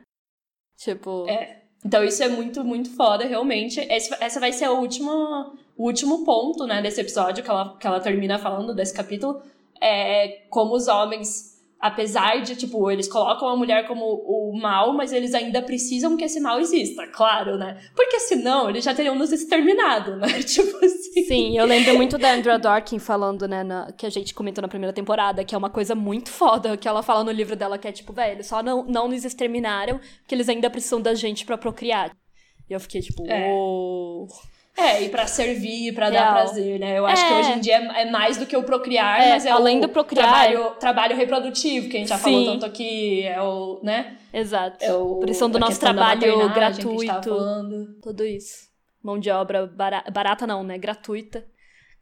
[0.77, 1.27] Tipo.
[1.29, 1.59] É.
[1.87, 3.79] Então isso é muito, muito foda, realmente.
[3.81, 7.87] Esse- essa vai ser a última, o último ponto, né, desse episódio que ela, que
[7.87, 9.41] ela termina falando, desse capítulo.
[9.81, 15.13] É como os homens, apesar de, tipo, eles colocam a mulher como o mal, mas
[15.13, 17.79] eles ainda precisam que esse mal exista, claro, né?
[17.95, 20.29] Porque senão eles já teriam nos exterminado, né?
[20.43, 21.25] Tipo assim.
[21.25, 24.69] Sim, eu lembro muito da Andrea Dorkin falando, né, na- que a gente comentou na
[24.69, 27.87] primeira temporada, que é uma coisa muito foda, que ela fala no livro dela, que
[27.89, 31.57] é tipo, velho, só não, não nos exterminaram, porque eles ainda precisam da gente pra
[31.59, 32.11] procriar.
[32.69, 33.49] E eu fiquei tipo, É.
[33.53, 34.27] uou.
[34.79, 36.33] É, e pra servir, pra dar Real.
[36.35, 36.97] prazer, né?
[36.99, 37.39] Eu acho que É.
[37.41, 39.81] hoje em dia é é mais do que o procriar, É, mas é além o
[39.83, 42.47] do procriar- trabalho, trabalho reprodutivo, que a gente já falou Sim.
[42.47, 44.17] tanto aqui, é o, né?
[44.33, 44.77] Exato.
[44.85, 47.99] É o, Por isso do nosso trabalho que gratuito.
[48.03, 48.69] Tudo isso.
[49.03, 50.79] Mão de obra bara- barata não, né?
[50.79, 51.45] Gratuita.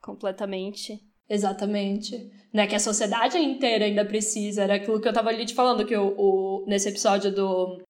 [0.02, 1.00] Completamente.
[1.28, 2.30] Exatamente.
[2.52, 4.62] Né, que a sociedade inteira ainda precisa.
[4.62, 7.82] Era aquilo que eu tava ali te falando, que o, o- nesse episódio do,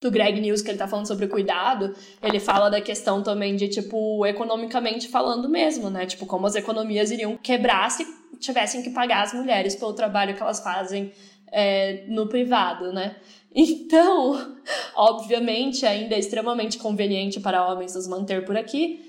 [0.00, 3.68] do Greg News, que ele tá falando sobre cuidado, ele fala da questão também de,
[3.68, 6.06] tipo, economicamente falando mesmo, né?
[6.06, 8.06] Tipo, como as economias iriam quebrar se
[8.38, 11.12] tivessem que pagar as mulheres pelo trabalho que elas fazem
[11.52, 13.16] é, no privado, né?
[13.52, 14.54] Então,
[14.94, 19.04] obviamente, ainda é extremamente conveniente para homens nos manter por aqui,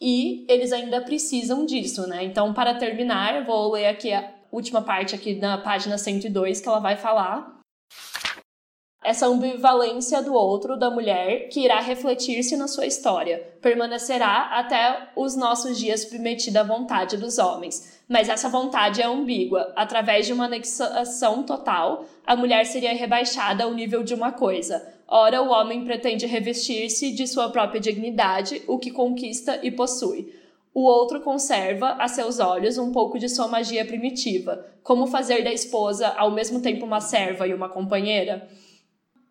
[0.00, 2.24] e eles ainda precisam disso, né?
[2.24, 6.80] Então, para terminar, vou ler aqui a última parte aqui na página 102 que ela
[6.80, 7.60] vai falar.
[9.04, 15.36] Essa ambivalência do outro, da mulher, que irá refletir-se na sua história, permanecerá até os
[15.36, 18.02] nossos dias submetida à vontade dos homens.
[18.08, 19.70] Mas essa vontade é ambígua.
[19.76, 24.82] Através de uma anexação total, a mulher seria rebaixada ao nível de uma coisa.
[25.06, 30.32] Ora, o homem pretende revestir-se de sua própria dignidade, o que conquista e possui.
[30.72, 34.64] O outro conserva, a seus olhos, um pouco de sua magia primitiva.
[34.82, 38.48] Como fazer da esposa ao mesmo tempo uma serva e uma companheira?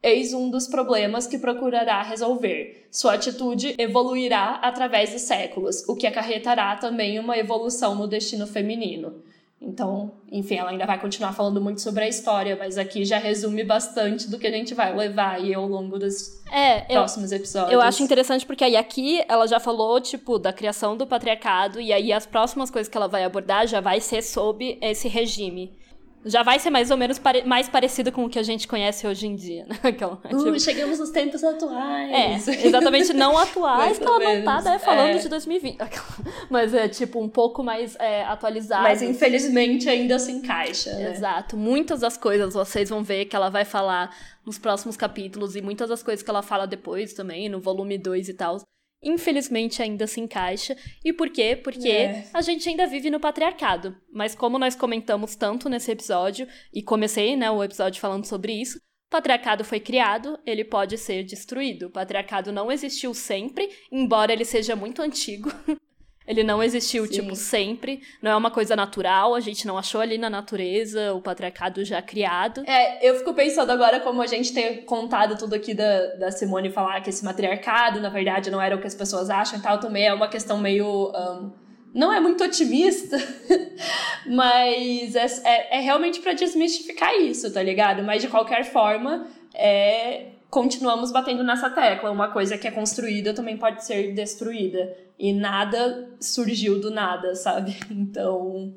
[0.03, 2.87] Eis um dos problemas que procurará resolver.
[2.91, 9.23] Sua atitude evoluirá através dos séculos, o que acarretará também uma evolução no destino feminino.
[9.65, 13.63] Então, enfim, ela ainda vai continuar falando muito sobre a história, mas aqui já resume
[13.63, 17.71] bastante do que a gente vai levar aí ao longo dos É, eu, próximos episódios.
[17.71, 21.93] eu acho interessante porque aí aqui ela já falou, tipo, da criação do patriarcado, e
[21.93, 25.77] aí as próximas coisas que ela vai abordar já vai ser sob esse regime.
[26.25, 29.05] Já vai ser mais ou menos pare- mais parecido com o que a gente conhece
[29.05, 29.77] hoje em dia, né?
[29.83, 32.47] Aquela, Uh, tipo, chegamos nos tempos atuais.
[32.47, 35.17] É, exatamente não atuais, que ela não tá, né, falando é.
[35.17, 35.77] de 2020.
[36.49, 38.83] Mas é, tipo, um pouco mais é, atualizado.
[38.83, 41.11] Mas infelizmente ainda se encaixa, né?
[41.11, 41.57] Exato.
[41.57, 44.15] Muitas das coisas vocês vão ver que ela vai falar
[44.45, 48.29] nos próximos capítulos e muitas das coisas que ela fala depois também, no volume 2
[48.29, 48.57] e tal.
[49.03, 50.75] Infelizmente ainda se encaixa.
[51.03, 51.55] E por quê?
[51.55, 52.25] Porque É.
[52.33, 53.95] a gente ainda vive no patriarcado.
[54.11, 58.77] Mas como nós comentamos tanto nesse episódio, e comecei né, o episódio falando sobre isso,
[58.77, 58.81] o
[59.11, 61.87] patriarcado foi criado, ele pode ser destruído.
[61.87, 65.51] O patriarcado não existiu sempre, embora ele seja muito antigo.
[66.27, 67.11] Ele não existiu, Sim.
[67.11, 68.01] tipo, sempre.
[68.21, 72.01] Não é uma coisa natural, a gente não achou ali na natureza o patriarcado já
[72.01, 72.63] criado.
[72.65, 76.71] É, eu fico pensando agora como a gente ter contado tudo aqui da, da Simone
[76.71, 79.79] falar que esse matriarcado, na verdade, não era o que as pessoas acham e tal,
[79.79, 81.11] também é uma questão meio.
[81.15, 81.51] ahn,
[81.93, 83.17] não é muito otimista,
[84.25, 88.01] mas é, é, é realmente pra desmistificar isso, tá ligado?
[88.01, 92.11] Mas de qualquer forma, é, continuamos batendo nessa tecla.
[92.11, 94.95] Uma coisa que é construída também pode ser destruída.
[95.17, 97.75] E nada surgiu do nada, sabe?
[97.89, 98.71] Então,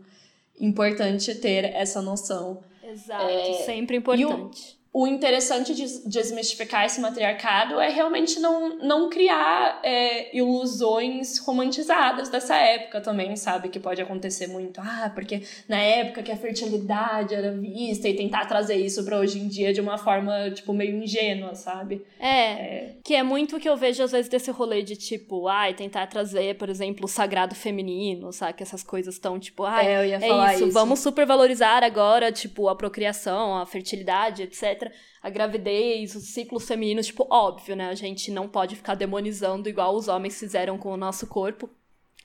[0.59, 2.63] importante ter essa noção.
[2.83, 4.76] Exato, É, sempre importante.
[4.99, 12.57] O interessante de desmistificar esse matriarcado é realmente não, não criar é, ilusões romantizadas dessa
[12.57, 13.69] época também, sabe?
[13.69, 14.81] Que pode acontecer muito.
[14.81, 19.39] Ah, porque na época que a fertilidade era vista e tentar trazer isso pra hoje
[19.39, 22.03] em dia de uma forma, tipo, meio ingênua, sabe?
[22.19, 25.75] É, que é muito o que eu vejo às vezes desse rolê de tipo, ai,
[25.75, 28.55] tentar trazer, por exemplo, o sagrado feminino, sabe?
[28.55, 30.73] Que essas coisas estão tipo, ai, É, ia é falar isso, isso.
[30.73, 34.86] vamos supervalorizar agora, tipo, a procriação, a fertilidade, etc.
[34.87, 34.97] etc.
[35.23, 37.89] A gravidez, os ciclos femininos, tipo, óbvio, né?
[37.89, 41.69] A gente não pode ficar demonizando igual os homens fizeram com o nosso corpo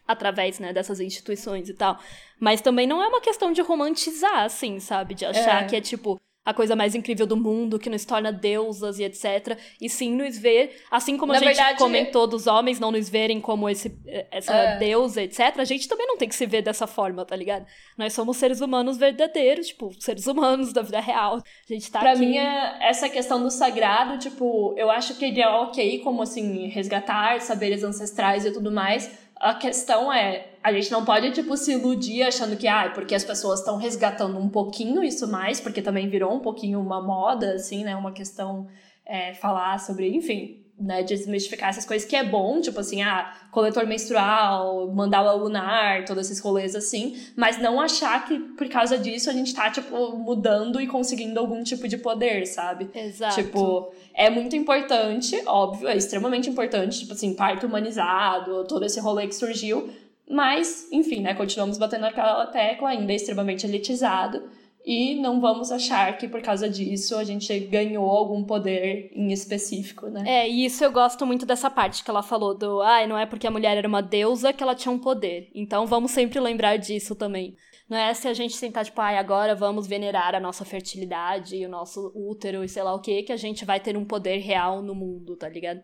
[0.07, 1.97] através, né, dessas instituições e tal.
[2.39, 5.14] Mas também não é uma questão de romantizar, assim, sabe?
[5.14, 5.68] De achar é.
[5.68, 9.58] que é tipo a coisa mais incrível do mundo, que nos torna deusas e etc.
[9.80, 13.10] E sim nos ver, assim como Na a gente verdade, comentou dos homens não nos
[13.10, 13.96] verem como esse,
[14.32, 14.78] essa é.
[14.78, 17.66] deusa, etc., a gente também não tem que se ver dessa forma, tá ligado?
[17.96, 21.38] Nós somos seres humanos verdadeiros, tipo, seres humanos da vida real.
[21.38, 22.22] A gente tá pra aqui...
[22.22, 26.68] mim, é essa questão do sagrado, tipo, eu acho que ele é ok como, assim,
[26.70, 31.74] resgatar saberes ancestrais e tudo mais, a questão é, a gente não pode, tipo, se
[31.74, 36.08] iludir achando que, ah, porque as pessoas estão resgatando um pouquinho isso mais, porque também
[36.08, 37.96] virou um pouquinho uma moda, assim, né?
[37.96, 38.68] Uma questão
[39.04, 43.86] é, falar sobre, enfim, né, desmistificar essas coisas, que é bom, tipo assim, ah, coletor
[43.86, 49.34] menstrual, mandala lunar, todos esses rolês assim, mas não achar que por causa disso a
[49.34, 52.89] gente tá, tipo, mudando e conseguindo algum tipo de poder, sabe?
[52.93, 53.36] Exato.
[53.36, 59.27] Tipo, é muito importante, óbvio, é extremamente importante, tipo assim, parto humanizado, todo esse rolê
[59.27, 59.89] que surgiu,
[60.29, 64.41] mas, enfim, né, continuamos batendo naquela tecla, ainda é extremamente elitizado,
[64.86, 70.07] e não vamos achar que por causa disso a gente ganhou algum poder em específico,
[70.07, 70.23] né?
[70.25, 73.17] É, e isso eu gosto muito dessa parte que ela falou do, ai, ah, não
[73.17, 75.49] é porque a mulher era uma deusa que ela tinha um poder.
[75.53, 77.55] Então vamos sempre lembrar disso também.
[77.88, 81.69] Não é se a gente sentar, tipo, ai, agora vamos venerar a nossa fertilidade, o
[81.69, 84.82] nosso útero e sei lá o que, que a gente vai ter um poder real
[84.82, 85.82] no mundo, tá ligado?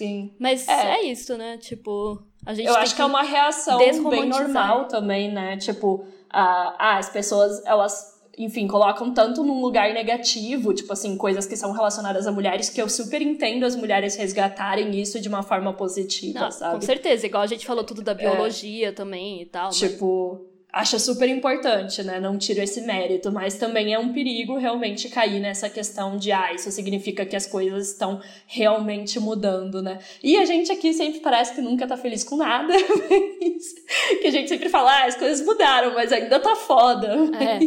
[0.00, 0.34] Sim.
[0.38, 1.58] Mas é, é isso, né?
[1.58, 5.58] Tipo, a gente Eu acho que, que é uma reação bem normal também, né?
[5.58, 11.46] Tipo, ah, ah, as pessoas, elas enfim, colocam tanto num lugar negativo, tipo assim, coisas
[11.46, 15.42] que são relacionadas a mulheres, que eu super entendo as mulheres resgatarem isso de uma
[15.42, 16.76] forma positiva, Não, sabe?
[16.76, 19.68] Com certeza, igual a gente falou tudo da biologia é, também e tal.
[19.70, 20.40] Tipo,
[20.72, 22.20] acha super importante, né?
[22.20, 26.52] Não tiro esse mérito, mas também é um perigo realmente cair nessa questão de, ah,
[26.52, 29.98] isso significa que as coisas estão realmente mudando, né?
[30.22, 32.72] E a gente aqui sempre parece que nunca tá feliz com nada,
[34.20, 37.08] que a gente sempre fala, ah, as coisas mudaram, mas ainda tá foda.
[37.40, 37.58] É.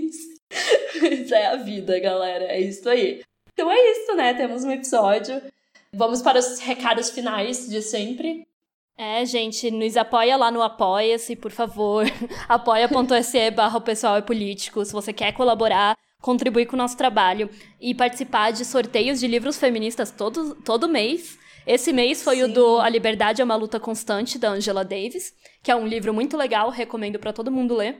[1.01, 3.21] Mas é a vida, galera, é isso aí.
[3.53, 4.33] Então é isso, né?
[4.33, 5.41] Temos um episódio.
[5.93, 8.47] Vamos para os recados finais de sempre.
[8.97, 12.05] É, gente, nos apoia lá no Apoia-se, por favor.
[12.47, 14.85] apoia.se barra pessoal é político.
[14.85, 17.49] Se você quer colaborar, contribuir com o nosso trabalho
[17.81, 21.37] e participar de sorteios de livros feministas todo, todo mês.
[21.65, 22.43] Esse mês foi Sim.
[22.43, 26.13] o do A Liberdade é uma Luta Constante, da Angela Davis, que é um livro
[26.13, 27.97] muito legal, recomendo para todo mundo ler.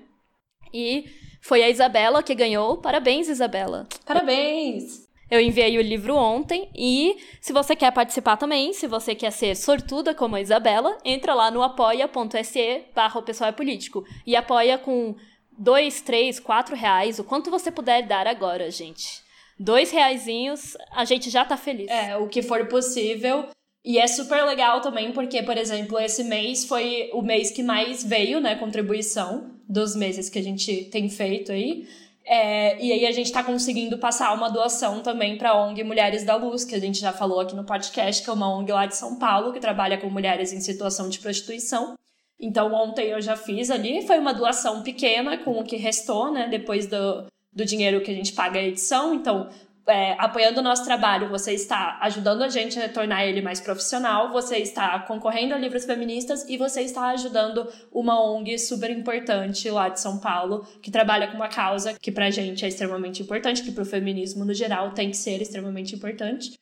[0.73, 1.05] E
[1.41, 2.77] foi a Isabela que ganhou.
[2.77, 3.87] Parabéns, Isabela.
[4.05, 5.02] Parabéns!
[5.33, 9.55] Eu enviei o livro ontem e se você quer participar também, se você quer ser
[9.55, 14.05] sortuda como a Isabela, entra lá no apoia.se barra o pessoal é político.
[14.27, 15.15] E apoia com
[15.57, 19.23] dois, três, quatro reais, o quanto você puder dar agora, gente.
[19.59, 21.89] Dois reaisinhos, a gente já tá feliz.
[21.89, 23.47] É, o que for possível.
[23.83, 28.03] E é super legal também porque, por exemplo, esse mês foi o mês que mais
[28.03, 31.87] veio, né, contribuição dos meses que a gente tem feito aí.
[32.25, 36.23] É, e aí a gente está conseguindo passar uma doação também para a ONG Mulheres
[36.23, 38.85] da Luz, que a gente já falou aqui no podcast, que é uma ONG lá
[38.85, 41.95] de São Paulo, que trabalha com mulheres em situação de prostituição.
[42.39, 46.47] Então ontem eu já fiz ali, foi uma doação pequena com o que restou, né,
[46.47, 49.13] depois do, do dinheiro que a gente paga a edição.
[49.13, 49.49] Então
[49.85, 54.31] é, apoiando o nosso trabalho, você está ajudando a gente a tornar ele mais profissional,
[54.31, 59.89] você está concorrendo a livros feministas e você está ajudando uma ONG super importante lá
[59.89, 63.71] de São Paulo, que trabalha com uma causa que pra gente é extremamente importante, que
[63.71, 66.53] pro feminismo no geral tem que ser extremamente importante.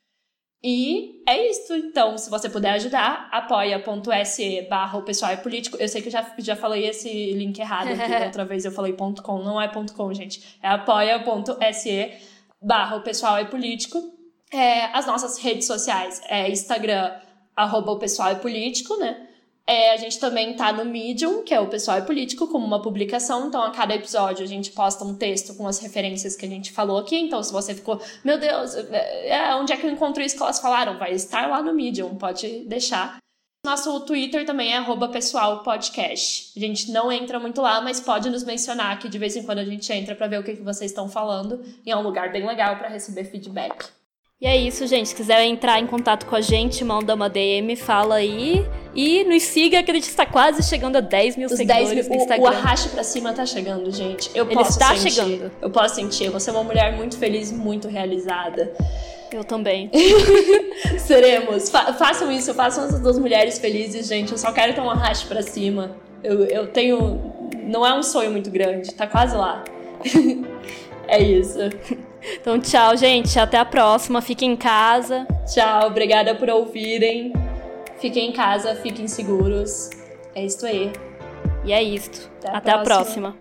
[0.63, 5.75] E é isso, então, se você puder ajudar, apoia.se barra o pessoal é político.
[5.77, 7.89] Eu sei que eu já, já falei esse link errado
[8.25, 10.59] outra vez eu falei .com, não é .com, gente.
[10.61, 12.30] É apoia.se
[12.61, 14.13] barra o pessoal é político.
[14.51, 17.11] É, as nossas redes sociais é Instagram,
[17.55, 19.27] arroba o pessoal é político, né?
[19.65, 22.81] É, a gente também tá no Medium, que é o Pessoal é Político, como uma
[22.81, 23.47] publicação.
[23.47, 26.71] Então, a cada episódio, a gente posta um texto com as referências que a gente
[26.73, 27.15] falou aqui.
[27.15, 30.43] Então, se você ficou, meu Deus, é, é onde é que eu encontro isso que
[30.43, 30.97] elas falaram?
[30.97, 33.17] Vai estar lá no Medium, pode deixar.
[33.63, 36.51] Nosso Twitter também é arroba pessoal podcast.
[36.57, 39.59] A gente não entra muito lá, mas pode nos mencionar que de vez em quando
[39.59, 41.61] a gente entra para ver o que, que vocês estão falando.
[41.85, 43.85] E é um lugar bem legal para receber feedback.
[44.41, 45.09] E é isso, gente.
[45.09, 48.65] Se quiser entrar em contato com a gente, manda uma DM, fala aí.
[48.95, 52.07] E nos siga, que a gente está quase chegando a 10 mil Os seguidores 10
[52.07, 52.43] mil, no Instagram.
[52.43, 54.31] O, o arraste pra cima tá chegando, gente.
[54.33, 55.11] Eu Ele posso está sentir.
[55.11, 55.51] chegando.
[55.61, 56.31] Eu posso sentir.
[56.31, 58.73] Você é uma mulher muito feliz, muito realizada.
[59.31, 59.89] Eu também.
[60.99, 61.69] Seremos.
[61.69, 64.31] Fa façam isso, façam essas duas mulheres felizes, gente.
[64.31, 65.95] Eu só quero ter um arraste pra cima.
[66.23, 67.31] Eu, eu tenho.
[67.63, 69.63] Não é um sonho muito grande, tá quase lá.
[71.07, 71.59] é isso.
[72.39, 73.39] Então, tchau, gente.
[73.39, 74.21] Até a próxima.
[74.21, 75.25] Fiquem em casa.
[75.51, 77.31] Tchau, obrigada por ouvirem.
[77.99, 79.89] Fiquem em casa, fiquem seguros.
[80.35, 80.91] É isso aí.
[81.63, 82.29] E é isto.
[82.39, 83.31] Até a Até a próxima.
[83.31, 83.40] próxima.